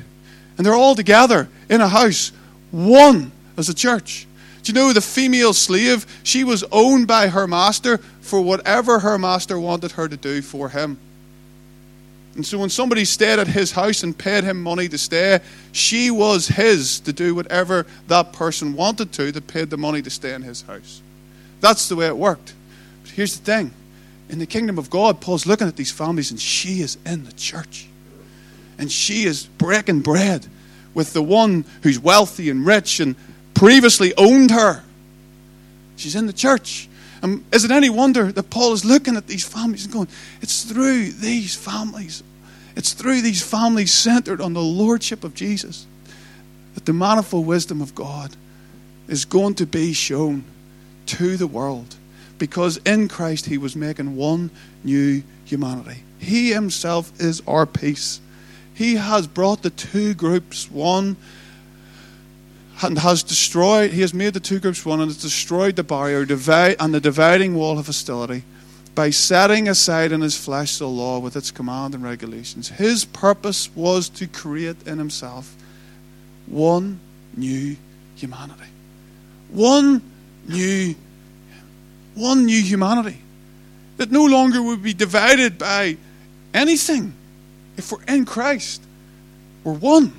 [0.57, 2.31] And they're all together in a house,
[2.71, 4.28] one as a church.
[4.69, 6.07] You know the female slave?
[6.23, 10.69] She was owned by her master for whatever her master wanted her to do for
[10.69, 10.99] him.
[12.35, 15.41] And so when somebody stayed at his house and paid him money to stay,
[15.73, 20.11] she was his to do whatever that person wanted to that paid the money to
[20.11, 21.03] stay in his house.
[21.61, 22.55] That's the way it worked.
[23.03, 23.73] But here's the thing
[24.29, 27.33] in the kingdom of God, Paul's looking at these families and she is in the
[27.33, 27.89] church.
[28.79, 30.47] And she is breaking bread
[30.95, 33.17] with the one who's wealthy and rich and
[33.59, 34.83] previously owned her.
[35.97, 36.89] She's in the church.
[37.23, 40.09] And is it any wonder that Paul is looking at these families and going,
[40.41, 42.23] it's through these families,
[42.77, 45.87] it's through these families centered on the Lordship of Jesus
[46.75, 48.37] that the manifold wisdom of God
[49.09, 50.45] is going to be shown
[51.07, 51.97] to the world.
[52.39, 54.51] Because in Christ he was making one
[54.85, 56.05] new humanity.
[56.21, 58.21] He himself is our peace.
[58.75, 61.17] He has brought the two groups, one
[62.83, 66.21] and has destroyed, he has made the two groups one and has destroyed the barrier
[66.21, 68.45] and the dividing wall of hostility
[68.95, 72.69] by setting aside in his flesh the law with its command and regulations.
[72.69, 75.55] His purpose was to create in himself
[76.47, 77.01] one
[77.37, 77.77] new
[78.17, 78.71] humanity.
[79.51, 80.03] One
[80.47, 80.95] new,
[82.15, 83.19] one new humanity
[83.97, 85.97] that no longer would be divided by
[86.55, 87.15] anything.
[87.77, 88.83] If we're in Christ,
[89.65, 90.13] we're one,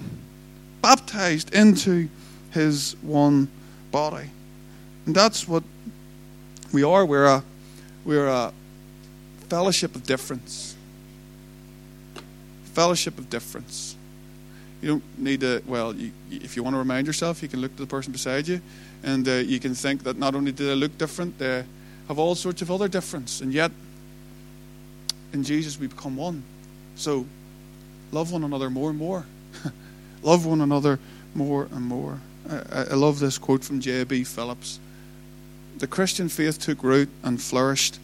[0.82, 2.10] baptized into
[2.52, 3.48] his one
[3.92, 4.30] body.
[5.06, 5.64] And that's what
[6.72, 7.06] we are.
[7.06, 7.44] We're a,
[8.06, 8.54] we're a
[9.48, 10.76] fellowship of difference.
[12.74, 13.96] Fellowship of difference.
[14.82, 17.76] You don't need to, well, you, if you want to remind yourself, you can look
[17.76, 18.62] to the person beside you
[19.04, 21.64] and uh, you can think that not only do they look different, they
[22.08, 23.42] have all sorts of other difference.
[23.42, 23.72] And yet,
[25.34, 26.44] in Jesus, we become one.
[26.96, 27.26] So,
[28.12, 29.26] love one another more and more.
[30.22, 31.00] love one another
[31.34, 32.20] more and more.
[32.50, 34.24] I, love this quote from J.B.
[34.24, 34.80] Phillips.
[35.78, 38.00] The Christian faith took root and flourished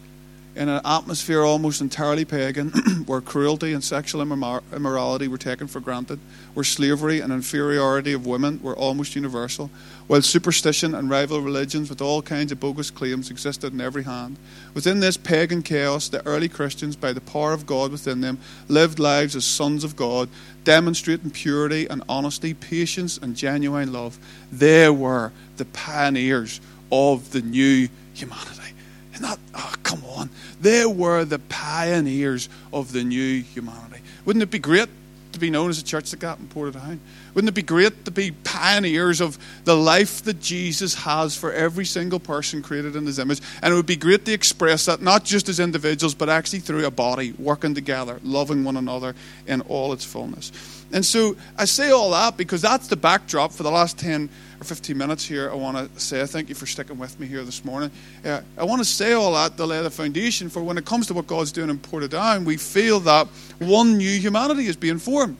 [0.56, 2.70] in an atmosphere almost entirely pagan,
[3.06, 6.18] where cruelty and sexual immorality were taken for granted,
[6.54, 9.70] where slavery and inferiority of women were almost universal,
[10.06, 14.38] while superstition and rival religions with all kinds of bogus claims existed in every hand.
[14.72, 18.98] Within this pagan chaos, the early Christians, by the power of God within them, lived
[18.98, 20.30] lives as sons of God,
[20.64, 24.18] demonstrating purity and honesty, patience and genuine love.
[24.50, 28.72] They were the pioneers of the new humanity.
[29.20, 30.30] Not, oh, come on.
[30.60, 34.02] They were the pioneers of the new humanity.
[34.24, 34.88] Wouldn't it be great
[35.32, 36.98] to be known as a church that got in Portadown?
[37.34, 41.84] Wouldn't it be great to be pioneers of the life that Jesus has for every
[41.84, 43.40] single person created in his image?
[43.62, 46.86] And it would be great to express that not just as individuals, but actually through
[46.86, 49.14] a body, working together, loving one another
[49.46, 50.52] in all its fullness.
[50.92, 54.64] And so I say all that because that's the backdrop for the last 10 or
[54.64, 57.64] 15 minutes here, I want to say thank you for sticking with me here this
[57.64, 57.90] morning.
[58.24, 61.06] Uh, I want to say all that to lay the foundation for when it comes
[61.08, 63.26] to what God's doing in Portadown, we feel that
[63.58, 65.36] one new humanity is being formed,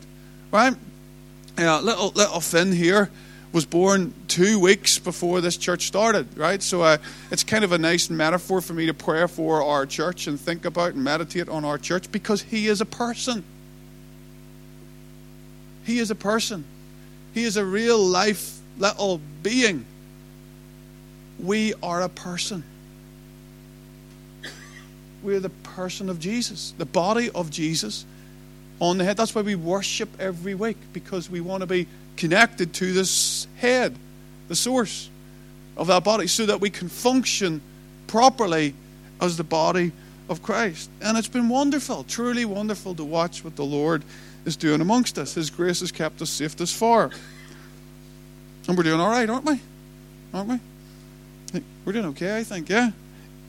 [0.53, 0.75] right?
[1.59, 3.11] Uh, little, little Finn here
[3.53, 6.63] was born two weeks before this church started, right?
[6.63, 6.99] So uh,
[7.31, 10.67] it's kind of a nice metaphor for me to pray for our church and think
[10.67, 13.43] about and meditate on our church because he is a person.
[15.85, 16.65] He is a person.
[17.33, 19.85] He is a real life little being.
[21.39, 22.65] We are a person.
[25.23, 28.05] We're the person of Jesus, the body of Jesus
[28.81, 29.17] on the head.
[29.17, 31.87] That's why we worship every week, because we want to be
[32.17, 33.95] connected to this head,
[34.49, 35.11] the source
[35.77, 37.61] of that body, so that we can function
[38.07, 38.75] properly
[39.21, 39.93] as the body
[40.29, 40.91] of Christ.
[41.03, 44.05] And it's been wonderful, truly wonderful to watch what the Lord
[44.45, 45.35] is doing amongst us.
[45.35, 47.11] His grace has kept us safe this far.
[48.69, 49.61] And we're doing all right, aren't we?
[50.35, 51.61] Aren't we?
[51.85, 52.91] We're doing okay, I think, yeah?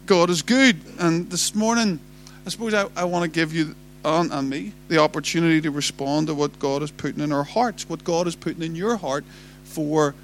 [0.06, 0.77] God is good.
[0.99, 1.99] And this morning,
[2.45, 3.75] I suppose I, I want to give you
[4.06, 7.89] and, and me the opportunity to respond to what God is putting in our hearts,
[7.89, 9.25] what God is putting in your heart
[9.65, 10.15] for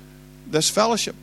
[0.48, 1.16] this fellowship,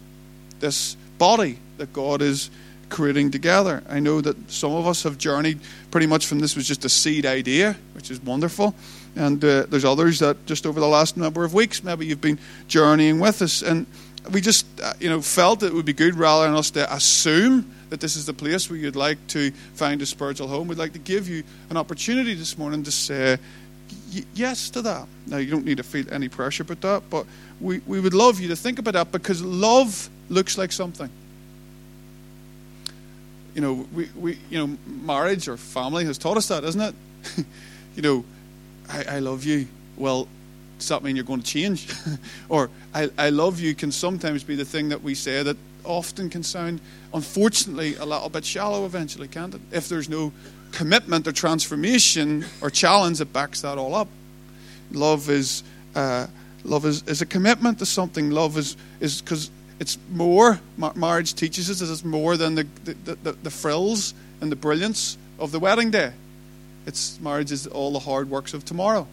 [0.58, 2.50] this body that God is
[2.90, 3.82] creating together.
[3.88, 6.88] I know that some of us have journeyed pretty much from this was just a
[6.88, 8.74] seed idea, which is wonderful.
[9.16, 12.38] And uh, there's others that just over the last number of weeks, maybe you've been
[12.68, 13.62] journeying with us.
[13.62, 13.86] And
[14.32, 17.74] we just, uh, you know, felt it would be good rather than us to assume
[17.90, 20.68] that this is the place where you'd like to find a spiritual home.
[20.68, 23.38] We'd like to give you an opportunity this morning to say
[24.34, 25.06] yes to that.
[25.26, 27.26] Now, you don't need to feel any pressure about that, but
[27.60, 31.10] we, we would love you to think about that because love looks like something.
[33.54, 36.94] You know, we, we you know, marriage or family has taught us that, isn't it?
[37.96, 38.24] you know,
[38.90, 39.66] I, I love you.
[39.96, 40.28] Well,
[40.78, 41.88] does that mean you're going to change?
[42.48, 46.30] or I, I love you can sometimes be the thing that we say that often
[46.30, 46.80] can sound,
[47.14, 49.60] unfortunately, a little bit shallow eventually, can't it?
[49.72, 50.32] If there's no
[50.72, 54.08] commitment or transformation or challenge that backs that all up.
[54.92, 55.62] Love is
[55.94, 56.26] uh,
[56.64, 58.30] love is, is a commitment to something.
[58.30, 60.60] Love is is because it's more.
[60.94, 65.16] marriage teaches us that it's more than the the, the the frills and the brilliance
[65.38, 66.12] of the wedding day.
[66.86, 69.06] It's marriage is all the hard works of tomorrow.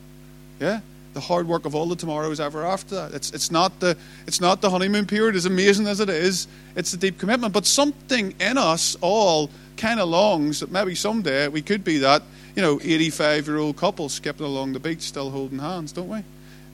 [0.59, 0.81] Yeah?
[1.13, 3.13] The hard work of all the tomorrows ever after that.
[3.13, 6.47] It's, it's, not the, it's not the honeymoon period, as amazing as it is.
[6.75, 7.53] It's the deep commitment.
[7.53, 12.23] But something in us all kind of longs that maybe someday we could be that,
[12.55, 16.23] you know, 85 year old couple skipping along the beach still holding hands, don't we?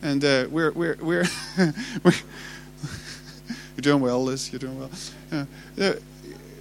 [0.02, 1.26] And uh, we're, we're, we're,
[2.04, 2.12] we're
[3.76, 4.52] you're doing well, Liz.
[4.52, 4.92] You're doing well.
[5.32, 5.94] Uh,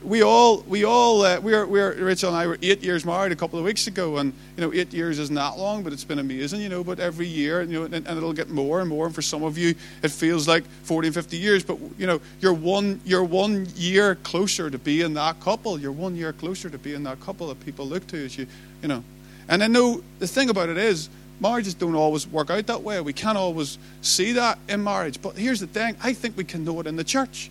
[0.05, 3.37] we all, we all, uh, we're, we're, Rachel and I were eight years married a
[3.37, 6.19] couple of weeks ago, and you know, eight years isn't that long, but it's been
[6.19, 6.83] amazing, you know.
[6.83, 9.07] But every year, you know, and, and, it'll get more and more.
[9.07, 11.65] And for some of you, it feels like 40 and 50 years.
[11.65, 15.79] But you know, you're one, you're one year closer to being that couple.
[15.79, 18.47] You're one year closer to being that couple that people look to as you,
[18.83, 19.05] you know.
[19.49, 21.09] And I know the thing about it is,
[21.41, 23.01] marriages don't always work out that way.
[23.01, 25.21] We can't always see that in marriage.
[25.23, 27.51] But here's the thing: I think we can know it in the church.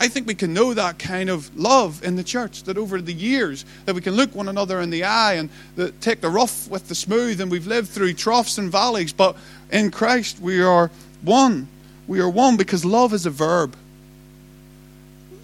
[0.00, 3.12] I think we can know that kind of love in the church, that over the
[3.12, 6.68] years, that we can look one another in the eye and the, take the rough
[6.68, 9.36] with the smooth, and we've lived through troughs and valleys, but
[9.72, 10.90] in Christ we are
[11.22, 11.66] one.
[12.06, 13.76] We are one because love is a verb.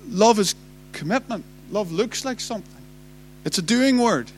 [0.09, 0.55] Love is
[0.93, 1.45] commitment.
[1.71, 2.71] Love looks like something.
[3.45, 4.31] It's a doing word.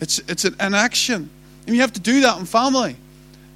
[0.00, 1.30] It's, it's an action.
[1.66, 2.96] And you have to do that in family.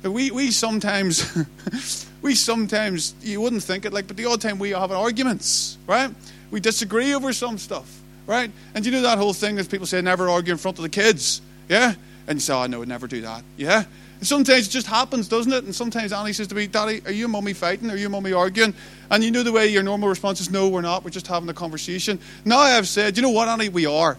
[0.02, 1.36] We, we sometimes
[2.22, 6.10] we sometimes, you wouldn't think it like, but the odd time we have arguments, right?
[6.50, 8.50] We disagree over some stuff, right?
[8.74, 10.88] And you know that whole thing that people say, never argue in front of the
[10.88, 11.94] kids, yeah?
[12.26, 13.84] And you say, oh, no, I'd never do that, yeah?
[14.18, 15.64] And sometimes it just happens, doesn't it?
[15.64, 17.90] And sometimes Annie says to me, Daddy, are you and Mummy fighting?
[17.90, 18.74] Are you and Mummy arguing?
[19.10, 21.04] And you know the way your normal response is, no, we're not.
[21.04, 22.18] We're just having a conversation.
[22.44, 23.70] Now I've said, you know what, Annie?
[23.70, 24.18] We are.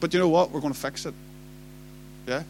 [0.00, 0.50] But you know what?
[0.50, 1.14] We're going to fix it.
[2.26, 2.42] Yeah?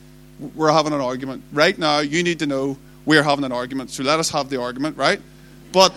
[0.55, 1.43] We're having an argument.
[1.53, 3.90] Right now, you need to know we're having an argument.
[3.90, 5.20] So let us have the argument, right?
[5.72, 5.94] But,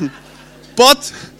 [0.76, 1.30] but,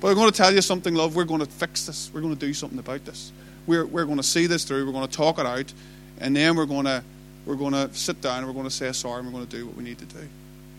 [0.00, 1.16] but I'm going to tell you something, love.
[1.16, 2.10] We're going to fix this.
[2.14, 3.32] We're going to do something about this.
[3.66, 4.86] We're, we're going to see this through.
[4.86, 5.72] We're going to talk it out.
[6.18, 7.02] And then we're going to,
[7.46, 9.56] we're going to sit down and we're going to say sorry and we're going to
[9.56, 10.28] do what we need to do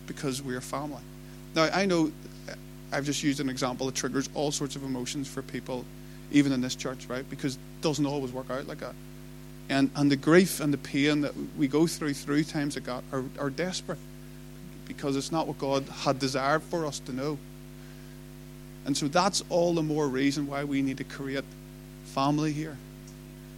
[0.06, 1.02] because we're family.
[1.56, 2.12] Now, I know
[2.48, 2.54] uh,
[2.92, 5.86] I've just used an example that triggers all sorts of emotions for people,
[6.32, 7.28] even in this church, right?
[7.30, 8.94] Because it doesn't always work out like that.
[9.72, 13.04] And, and the grief and the pain that we go through through times like that
[13.14, 13.98] are, are desperate
[14.86, 17.38] because it's not what God had desired for us to know.
[18.86, 21.46] And so that's all the more reason why we need to create
[22.04, 22.76] family here.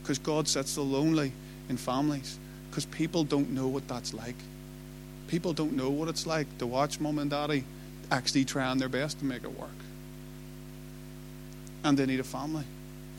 [0.04, 1.32] Because God sets the lonely
[1.68, 2.38] in families.
[2.70, 4.36] Because people don't know what that's like.
[5.28, 7.64] People don't know what it's like to watch mum and daddy
[8.12, 9.70] actually trying their best to make it work.
[11.84, 12.66] And they need a family.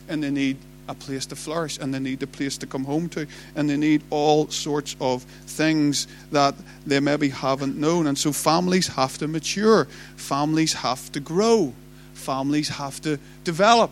[0.08, 0.58] And they need
[0.88, 1.78] a place to flourish.
[1.78, 3.26] And they need a place to come home to.
[3.54, 6.54] And they need all sorts of things that
[6.86, 8.06] they maybe haven't known.
[8.06, 9.86] And so families have to mature.
[10.16, 11.72] Families have to grow.
[12.14, 13.90] Families have to develop.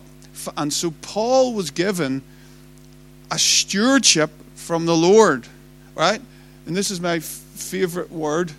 [0.57, 2.23] And so Paul was given
[3.31, 5.47] a stewardship from the Lord,
[5.95, 6.21] right?
[6.67, 8.53] And this is my f- favorite word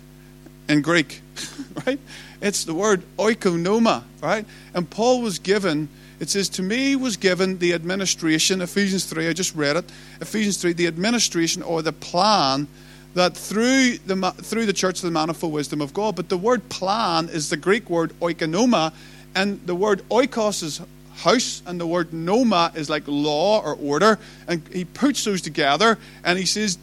[0.68, 1.20] in Greek,
[1.86, 1.98] right?
[2.40, 4.44] It's the word oikonoma, right?
[4.74, 5.88] And Paul was given,
[6.24, 9.84] it says, to me was given the administration, Ephesians 3, I just read it,
[10.22, 12.66] Ephesians 3, the administration or the plan
[13.12, 16.16] that through the, through the church of the manifold wisdom of God.
[16.16, 18.94] But the word plan is the Greek word oikonoma,
[19.34, 20.80] and the word oikos is
[21.16, 24.18] house, and the word noma is like law or order.
[24.48, 26.78] And he puts those together, and he says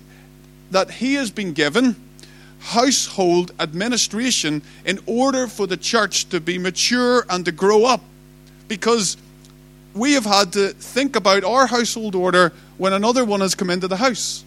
[0.70, 1.96] that he has been given
[2.60, 8.02] household administration in order for the church to be mature and to grow up.
[8.68, 9.18] Because
[9.94, 13.88] we have had to think about our household order when another one has come into
[13.88, 14.44] the house.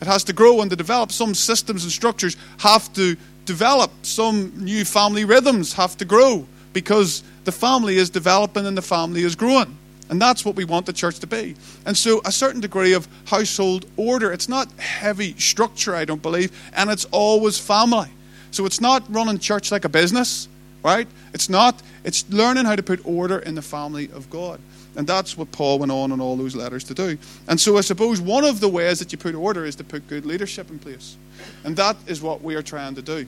[0.00, 1.12] It has to grow and to develop.
[1.12, 3.90] Some systems and structures have to develop.
[4.02, 9.22] Some new family rhythms have to grow because the family is developing and the family
[9.22, 9.76] is growing.
[10.10, 11.54] And that's what we want the church to be.
[11.84, 14.32] And so, a certain degree of household order.
[14.32, 18.08] It's not heavy structure, I don't believe, and it's always family.
[18.50, 20.48] So, it's not running church like a business,
[20.82, 21.06] right?
[21.34, 21.82] It's not.
[22.04, 24.60] It's learning how to put order in the family of God.
[24.96, 27.18] And that's what Paul went on in all those letters to do.
[27.46, 30.08] And so, I suppose one of the ways that you put order is to put
[30.08, 31.16] good leadership in place.
[31.64, 33.26] And that is what we are trying to do.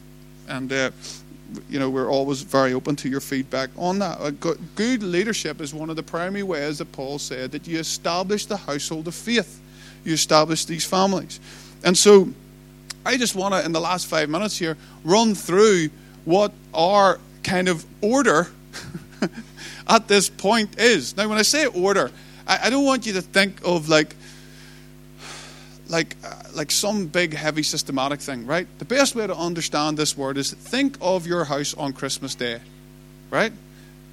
[0.49, 0.91] And uh,
[1.69, 4.41] you know, we're always very open to your feedback on that.
[4.75, 8.57] Good leadership is one of the primary ways that Paul said that you establish the
[8.57, 9.61] household of faith.
[10.05, 11.41] You establish these families.
[11.85, 12.29] And so
[13.05, 15.91] I just want to, in the last five minutes here, run through
[16.25, 18.49] what our kind of order
[19.89, 21.17] at this point is.
[21.17, 22.11] Now, when I say order,
[22.47, 24.15] I, I don't want you to think of like
[25.89, 28.67] like uh, like some big heavy systematic thing, right?
[28.79, 32.61] The best way to understand this word is think of your house on Christmas Day,
[33.31, 33.53] right?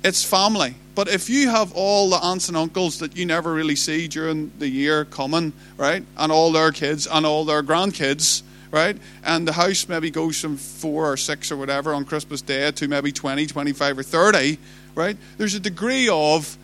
[0.04, 0.76] It's family.
[0.96, 4.52] But if you have all the aunts and uncles that you never really see during
[4.58, 6.04] the year coming, right?
[6.18, 8.42] And all their kids and all their grandkids,
[8.72, 8.98] right?
[9.24, 12.88] And the house maybe goes from four or six or whatever on Christmas Day to
[12.88, 14.58] maybe 20, 25, or 30,
[14.96, 15.18] right?
[15.38, 16.58] There's a degree of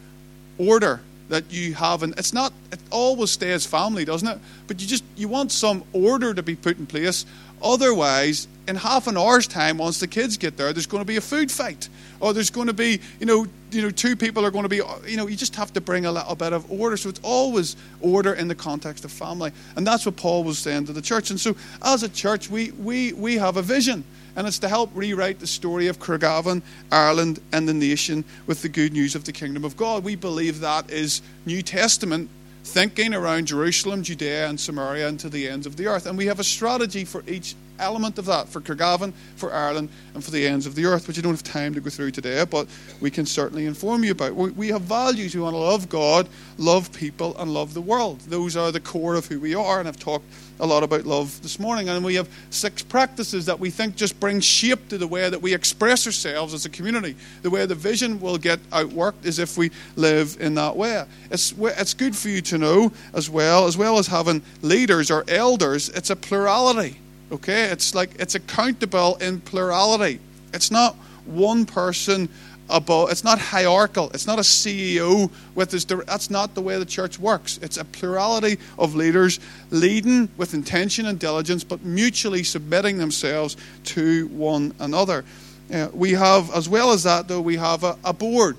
[0.58, 4.38] order that you have and it's not it always stays family doesn't it
[4.68, 7.26] but you just you want some order to be put in place
[7.64, 11.18] otherwise in half an hour's time once the kids get there there's going to be
[11.18, 11.90] a food fight.
[12.20, 14.82] Or there's going to be you know you know two people are going to be
[15.08, 16.98] you know you just have to bring a little bit of order.
[16.98, 19.52] So it's always order in the context of family.
[19.76, 21.30] And that's what paul was saying to the church.
[21.30, 24.04] And so as a church we we we have a vision.
[24.36, 28.70] And it's to help rewrite the story of Craigavon, Ireland, and the nation with the
[28.70, 30.04] good news of the kingdom of God.
[30.04, 32.32] We believe that is New Testament
[32.64, 36.06] thinking around Jerusalem, Judea, and Samaria, and to the ends of the earth.
[36.06, 40.24] And we have a strategy for each element of that for Craigavon, for Ireland, and
[40.24, 42.46] for the ends of the earth, which I don't have time to go through today,
[42.50, 42.68] but
[43.02, 44.34] we can certainly inform you about.
[44.34, 45.36] We have values.
[45.36, 48.20] We want to love God, love people, and love the world.
[48.22, 50.26] Those are the core of who we are, and I've talked
[50.60, 51.90] a lot about love this morning.
[51.90, 55.42] And we have six practices that we think just bring shape to the way that
[55.42, 57.16] we express ourselves as a community.
[57.42, 61.06] The way the vision will get outworked is if we live in that way.
[61.32, 65.24] It's, it's good for you to know as well, as well as having leaders or
[65.28, 67.00] elders, it's a plurality.
[67.34, 67.66] Okay?
[67.66, 70.20] It's like it's accountable in plurality.
[70.54, 72.30] It's not one person
[72.70, 76.86] above it's not hierarchical it's not a ceo with this that's not the way the
[76.86, 82.98] church works it's a plurality of leaders leading with intention and diligence but mutually submitting
[82.98, 85.26] themselves to one another
[85.74, 88.56] uh, we have as well as that though we have a, a board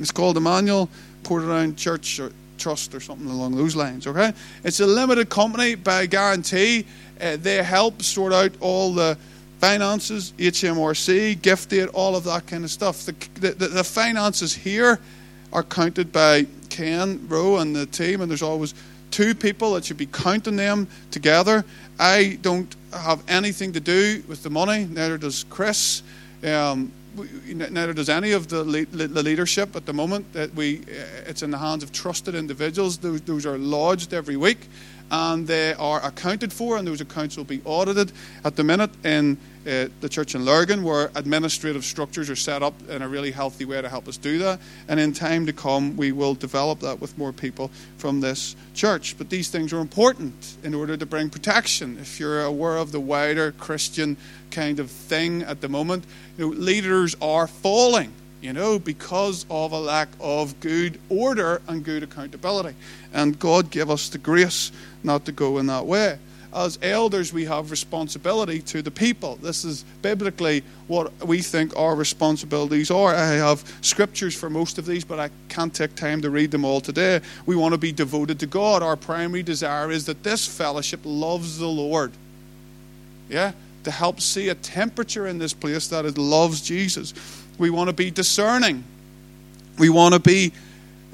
[0.00, 0.88] it's called emmanuel
[1.22, 4.06] Portadown Church or Trust or something along those lines.
[4.06, 6.86] Okay, it's a limited company by guarantee.
[7.20, 9.16] Uh, they help sort out all the
[9.58, 13.06] finances, HMRC, gift aid, all of that kind of stuff.
[13.06, 15.00] The, the, the finances here
[15.52, 18.74] are counted by Ken Rowe and the team, and there's always
[19.10, 21.64] two people that should be counting them together.
[22.00, 26.02] I don't have anything to do with the money, neither does Chris.
[26.42, 26.92] Um,
[27.46, 30.32] neither does any of the, leadership at the moment.
[30.32, 32.98] That we, uh, it's in the hands of trusted individuals.
[32.98, 34.68] Those, those are lodged every week,
[35.10, 38.12] and they are accounted for, and those accounts will be audited
[38.44, 39.36] at the minute in
[39.66, 43.64] uh, the church in Lurgan, where administrative structures are set up in a really healthy
[43.64, 44.60] way to help us do that.
[44.88, 49.16] And in time to come, we will develop that with more people from this church.
[49.16, 51.96] But these things are important in order to bring protection.
[51.98, 54.16] If you're aware of the wider Christian
[54.50, 56.04] kind of thing at the moment,
[56.36, 58.12] you know, leaders are falling.
[58.42, 62.76] You know, because of a lack of good order and good accountability.
[63.14, 64.70] And God give us the grace
[65.04, 66.18] not to go in that way
[66.54, 69.36] as elders, we have responsibility to the people.
[69.36, 73.14] This is biblically what we think our responsibilities are.
[73.14, 76.64] I have scriptures for most of these, but I can't take time to read them
[76.64, 77.20] all today.
[77.44, 78.82] We want to be devoted to God.
[78.82, 82.12] Our primary desire is that this fellowship loves the Lord.
[83.28, 83.52] Yeah?
[83.82, 87.14] To help see a temperature in this place that it loves Jesus.
[87.58, 88.84] We want to be discerning.
[89.76, 90.52] We want to be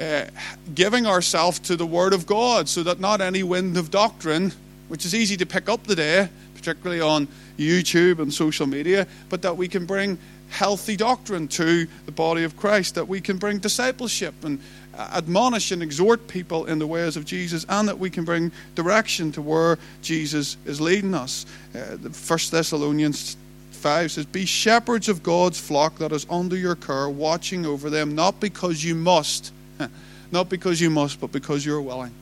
[0.00, 0.26] uh,
[0.74, 4.52] giving ourselves to the Word of God so that not any wind of doctrine
[4.88, 9.56] which is easy to pick up today, particularly on YouTube and social media, but that
[9.56, 14.34] we can bring healthy doctrine to the body of Christ, that we can bring discipleship
[14.42, 14.60] and
[14.98, 19.30] admonish and exhort people in the ways of Jesus, and that we can bring direction
[19.32, 21.46] to where Jesus is leading us.
[21.74, 23.36] Uh, 1 Thessalonians
[23.70, 28.14] 5 says, Be shepherds of God's flock that is under your care, watching over them,
[28.14, 29.52] not because you must,
[30.32, 32.14] not because you must, but because you're willing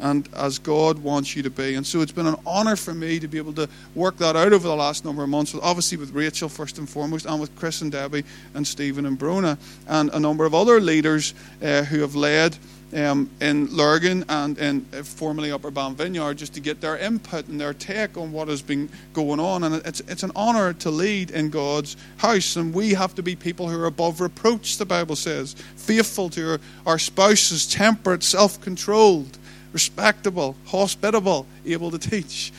[0.00, 1.74] and as God wants you to be.
[1.74, 4.52] And so it's been an honor for me to be able to work that out
[4.52, 7.54] over the last number of months, with, obviously with Rachel first and foremost, and with
[7.56, 8.24] Chris and Debbie
[8.54, 12.56] and Stephen and Brona, and a number of other leaders uh, who have led.
[12.92, 17.46] Um, in Lurgan and in uh, formerly Upper Bann Vineyard, just to get their input
[17.46, 19.62] and their take on what has been going on.
[19.62, 22.56] And it's, it's an honour to lead in God's house.
[22.56, 26.52] And we have to be people who are above reproach, the Bible says, faithful to
[26.52, 29.38] our, our spouses, temperate, self controlled
[29.72, 32.52] respectable, hospitable, able to teach.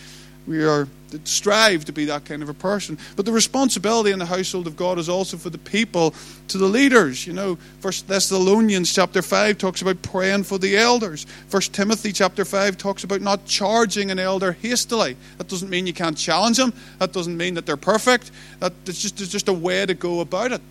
[0.48, 2.98] We are to strive to be that kind of a person.
[3.16, 6.14] But the responsibility in the household of God is also for the people,
[6.48, 7.26] to the leaders.
[7.28, 11.26] You know, First Thessalonians chapter five talks about praying for the elders.
[11.48, 15.16] First Timothy chapter five talks about not charging an elder hastily.
[15.38, 16.74] That doesn't mean you can't challenge them.
[17.00, 18.32] That doesn't mean that they're perfect.
[18.60, 20.62] That it's just it's just a way to go about it.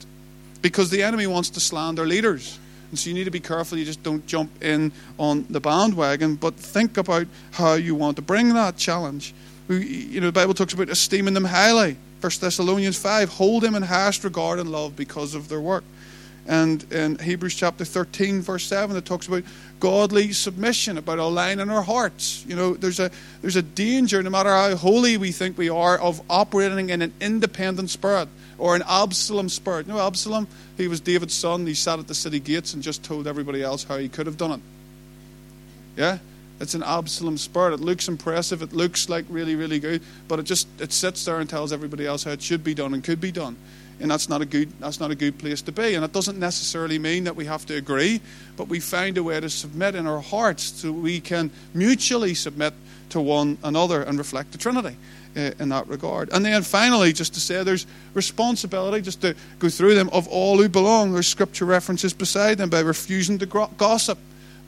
[0.63, 2.59] Because the enemy wants to slander leaders.
[2.91, 6.35] And so you need to be careful you just don't jump in on the bandwagon,
[6.35, 9.33] but think about how you want to bring that challenge.
[9.75, 11.97] You know, the Bible talks about esteeming them highly.
[12.21, 15.85] 1 Thessalonians 5 hold them in highest regard and love because of their work.
[16.47, 19.45] And in Hebrews chapter 13, verse 7, it talks about
[19.79, 22.45] godly submission, about aligning our hearts.
[22.49, 23.11] You know, there's a,
[23.41, 27.13] there's a danger, no matter how holy we think we are, of operating in an
[27.21, 29.87] independent spirit or an Absalom spirit.
[29.87, 31.67] You know, Absalom, he was David's son.
[31.67, 34.37] He sat at the city gates and just told everybody else how he could have
[34.37, 34.61] done it.
[35.97, 36.19] Yeah?
[36.61, 37.73] It's an Absalom spirit.
[37.73, 38.61] It looks impressive.
[38.61, 42.07] It looks like really, really good, but it just it sits there and tells everybody
[42.07, 43.57] else how it should be done and could be done.
[43.99, 45.95] And that's not a good that's not a good place to be.
[45.95, 48.21] And it doesn't necessarily mean that we have to agree,
[48.57, 52.75] but we find a way to submit in our hearts so we can mutually submit
[53.11, 54.97] to one another and reflect the Trinity
[55.37, 56.31] uh, in that regard.
[56.31, 60.59] And then finally, just to say there's responsibility, just to go through them, of all
[60.59, 61.13] who belong.
[61.13, 64.19] There's scripture references beside them by refusing to gossip,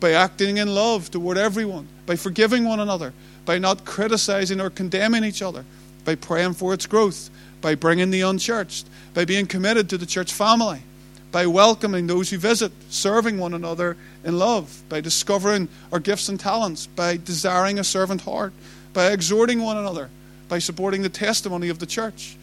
[0.03, 3.15] by acting in love toward everyone, by forgiving one another,
[3.47, 5.65] by not criticizing or condemning each other,
[6.05, 7.31] by praying for its growth,
[7.61, 8.85] by bringing the unchurched,
[9.15, 10.83] by being committed to the church family,
[11.31, 16.41] by welcoming those who visit, serving one another in love, by discovering our gifts and
[16.41, 18.53] talents, by desiring a servant heart,
[18.93, 20.11] by exhorting one another
[20.53, 22.37] by supporting the testimony of the church,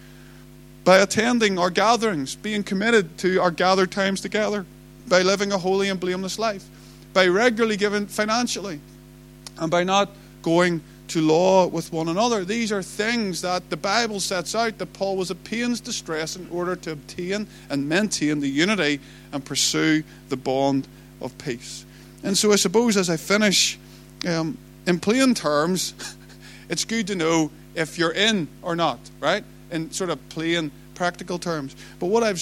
[0.83, 4.65] by attending our gatherings, being committed to our gathered times together,
[5.07, 6.65] by living a holy and blameless life,
[7.13, 8.79] by regularly giving financially,
[9.57, 10.09] and by not
[10.41, 12.45] going to law with one another.
[12.45, 16.35] These are things that the Bible sets out that Paul was at pains to stress
[16.35, 18.99] in order to obtain and maintain the unity
[19.31, 20.87] and pursue the bond
[21.19, 21.85] of peace.
[22.23, 23.77] And so I suppose as I finish,
[24.27, 25.93] um, in plain terms,
[26.69, 29.43] it's good to know if you're in or not, right?
[29.71, 31.75] In sort of plain practical terms.
[31.99, 32.41] But what I've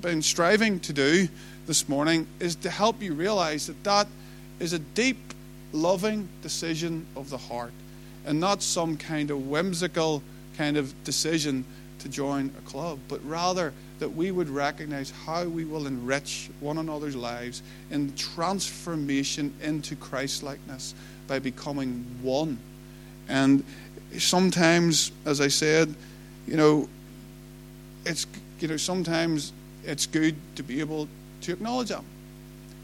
[0.00, 1.28] been striving to do
[1.66, 4.06] this morning is to help you realize that that
[4.60, 5.18] is a deep,
[5.72, 7.72] loving decision of the heart
[8.26, 10.22] and not some kind of whimsical
[10.56, 11.64] kind of decision
[11.98, 16.78] to join a club, but rather that we would recognize how we will enrich one
[16.78, 20.94] another's lives in transformation into Christlikeness
[21.26, 22.58] by becoming one.
[23.28, 23.64] And
[24.18, 25.94] sometimes, as I said,
[26.46, 26.88] you know,
[28.04, 28.26] it's
[28.60, 29.52] you know sometimes
[29.84, 31.08] it's good to be able
[31.44, 32.02] to acknowledge that.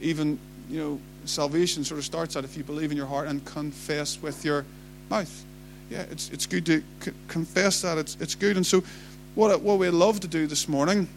[0.01, 0.39] Even
[0.69, 4.21] you know, salvation sort of starts out if you believe in your heart and confess
[4.23, 4.65] with your
[5.11, 5.45] mouth.
[5.91, 8.57] Yeah, it's it's good to c- confess that it's it's good.
[8.57, 8.83] And so,
[9.35, 11.09] what what we'd love to do this morning,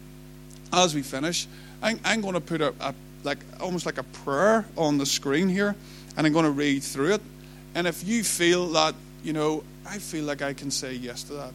[0.71, 1.47] as we finish,
[1.81, 5.47] I'm, I'm going to put a, a like almost like a prayer on the screen
[5.47, 5.75] here,
[6.17, 7.21] and I'm going to read through it.
[7.75, 11.33] And if you feel that you know, I feel like I can say yes to
[11.33, 11.53] that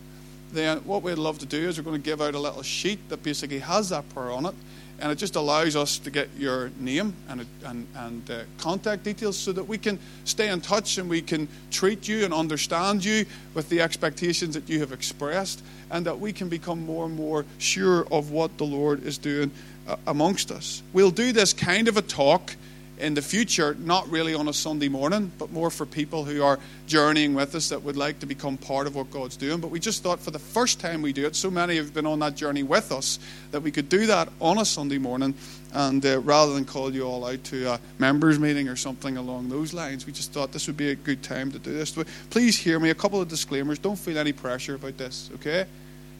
[0.52, 3.08] then what we'd love to do is we're going to give out a little sheet
[3.08, 4.54] that basically has that prayer on it.
[5.00, 9.36] And it just allows us to get your name and, and, and uh, contact details
[9.36, 13.24] so that we can stay in touch and we can treat you and understand you
[13.54, 17.44] with the expectations that you have expressed, and that we can become more and more
[17.58, 19.52] sure of what the Lord is doing
[19.86, 20.82] uh, amongst us.
[20.92, 22.56] We'll do this kind of a talk
[22.98, 26.58] in the future, not really on a Sunday morning, but more for people who are
[26.86, 29.60] journeying with us that would like to become part of what God's doing.
[29.60, 32.06] But we just thought for the first time we do it, so many have been
[32.06, 33.18] on that journey with us,
[33.50, 35.34] that we could do that on a Sunday morning.
[35.72, 39.48] And uh, rather than call you all out to a members' meeting or something along
[39.48, 41.96] those lines, we just thought this would be a good time to do this.
[42.30, 42.90] Please hear me.
[42.90, 43.78] A couple of disclaimers.
[43.78, 45.66] Don't feel any pressure about this, okay?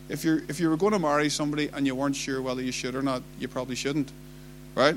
[0.08, 2.72] If you're if you were going to marry somebody and you weren't sure whether you
[2.72, 4.10] should or not, you probably shouldn't,
[4.74, 4.96] right?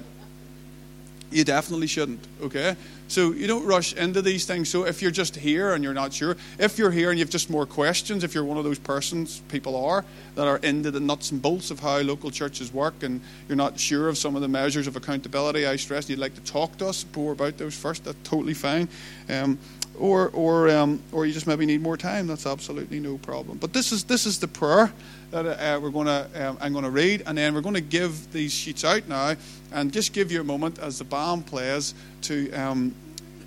[1.32, 2.76] You definitely shouldn't, okay?
[3.08, 4.70] So you don't rush into these things.
[4.70, 7.50] So if you're just here and you're not sure, if you're here and you've just
[7.50, 10.04] more questions, if you're one of those persons, people are,
[10.36, 13.80] that are into the nuts and bolts of how local churches work and you're not
[13.80, 16.88] sure of some of the measures of accountability, I stress you'd like to talk to
[16.88, 18.90] us more about those first, that's totally fine.
[19.30, 19.58] Um,
[20.02, 23.60] or, or, um, or you just maybe need more time, that's absolutely no problem.
[23.60, 24.92] But this is, this is the prayer
[25.30, 28.34] that uh, we're to, um, I'm going to read, and then we're going to give
[28.34, 29.36] these sheets out now,
[29.72, 31.94] and just give you a moment as the band plays
[32.24, 32.96] to, um,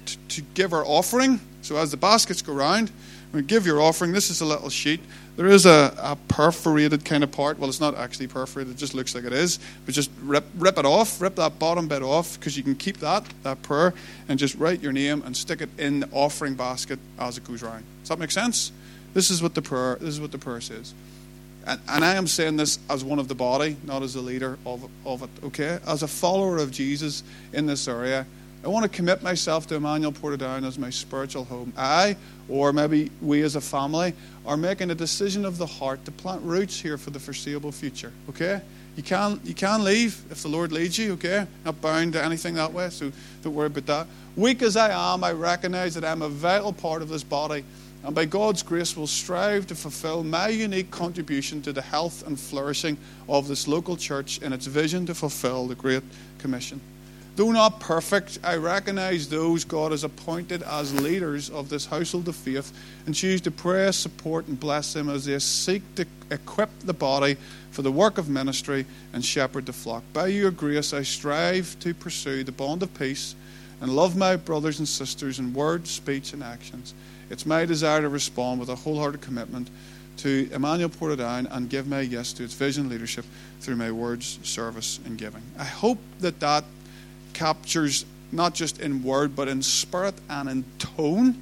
[0.07, 1.41] to, to give our offering.
[1.63, 2.93] So as the baskets go round,
[3.43, 4.13] give your offering.
[4.13, 5.01] This is a little sheet.
[5.37, 7.59] There is a, a, perforated kind of part.
[7.59, 9.59] Well, it's not actually perforated; it just looks like it is.
[9.85, 12.99] But just rip, rip it off, rip that bottom bit off, because you can keep
[12.99, 13.95] that that prayer
[14.29, 17.63] and just write your name and stick it in the offering basket as it goes
[17.63, 17.85] round.
[18.03, 18.71] Does that make sense?
[19.13, 19.97] This is what the prayer.
[20.01, 20.95] This is what the prayer says.
[21.67, 24.59] And, and I am saying this as one of the body, not as a leader
[24.67, 25.79] of, of it, okay?
[25.87, 27.23] As a follower of Jesus
[27.53, 28.27] in this area,
[28.65, 31.73] I want to commit myself to Emmanuel Portadown as my spiritual home.
[31.77, 32.17] I,
[32.49, 34.15] or maybe we as a family,
[34.47, 38.11] are making a decision of the heart to plant roots here for the foreseeable future,
[38.31, 38.63] okay?
[38.97, 41.47] You can, you can leave if the Lord leads you, okay?
[41.67, 43.13] Not bound to anything that way, so
[43.43, 44.07] don't worry about that.
[44.35, 47.65] Weak as I am, I recognize that I'm a vital part of this body
[48.03, 52.39] and by God's grace will strive to fulfill my unique contribution to the health and
[52.39, 52.99] flourishing
[53.31, 56.03] of this local church in its vision to fulfill the Great
[56.39, 56.83] Commission.
[57.37, 62.37] Though not perfect, I recognize those God has appointed as leaders of this household of
[62.37, 62.73] faith
[63.07, 67.37] and choose to pray, support, and bless them as they seek to equip the body
[67.73, 70.05] for the work of ministry and shepherd the flock.
[70.13, 73.35] By your grace, I strive to pursue the bond of peace
[73.81, 76.95] and love my brothers and sisters in word, speech, and actions.
[77.31, 79.71] It's my desire to respond with a wholehearted commitment
[80.19, 83.25] to Emmanuel Portadown and give my yes to its vision leadership
[83.61, 85.43] through my words, service, and giving.
[85.59, 86.63] I hope that that
[87.35, 91.41] captures not just in word but in spirit and in tone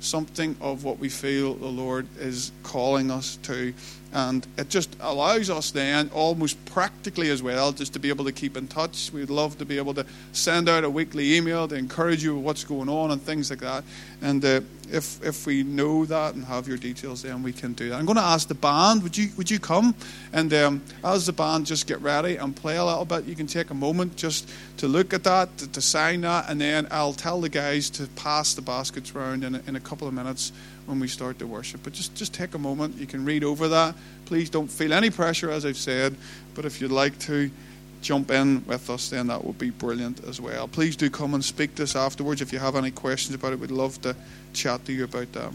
[0.00, 3.74] something of what we feel the Lord is calling us to.
[4.18, 8.32] And it just allows us then, almost practically as well, just to be able to
[8.32, 9.12] keep in touch.
[9.12, 12.64] We'd love to be able to send out a weekly email to encourage you what's
[12.64, 13.84] going on and things like that.
[14.20, 17.90] And uh, if if we know that and have your details, then we can do
[17.90, 17.94] that.
[17.94, 19.94] I'm going to ask the band, would you would you come?
[20.32, 23.46] And um, as the band just get ready and play a little bit, you can
[23.46, 27.12] take a moment just to look at that, to, to sign that, and then I'll
[27.12, 30.50] tell the guys to pass the baskets around in a, in a couple of minutes
[30.88, 31.82] when we start to worship.
[31.84, 32.96] But just, just take a moment.
[32.96, 33.94] You can read over that.
[34.24, 36.16] Please don't feel any pressure, as I've said.
[36.54, 37.50] But if you'd like to
[38.00, 40.68] jump in with us, then that would be brilliant as well.
[40.68, 42.40] Please do come and speak to us afterwards.
[42.40, 44.16] If you have any questions about it, we'd love to
[44.52, 45.52] chat to you about that.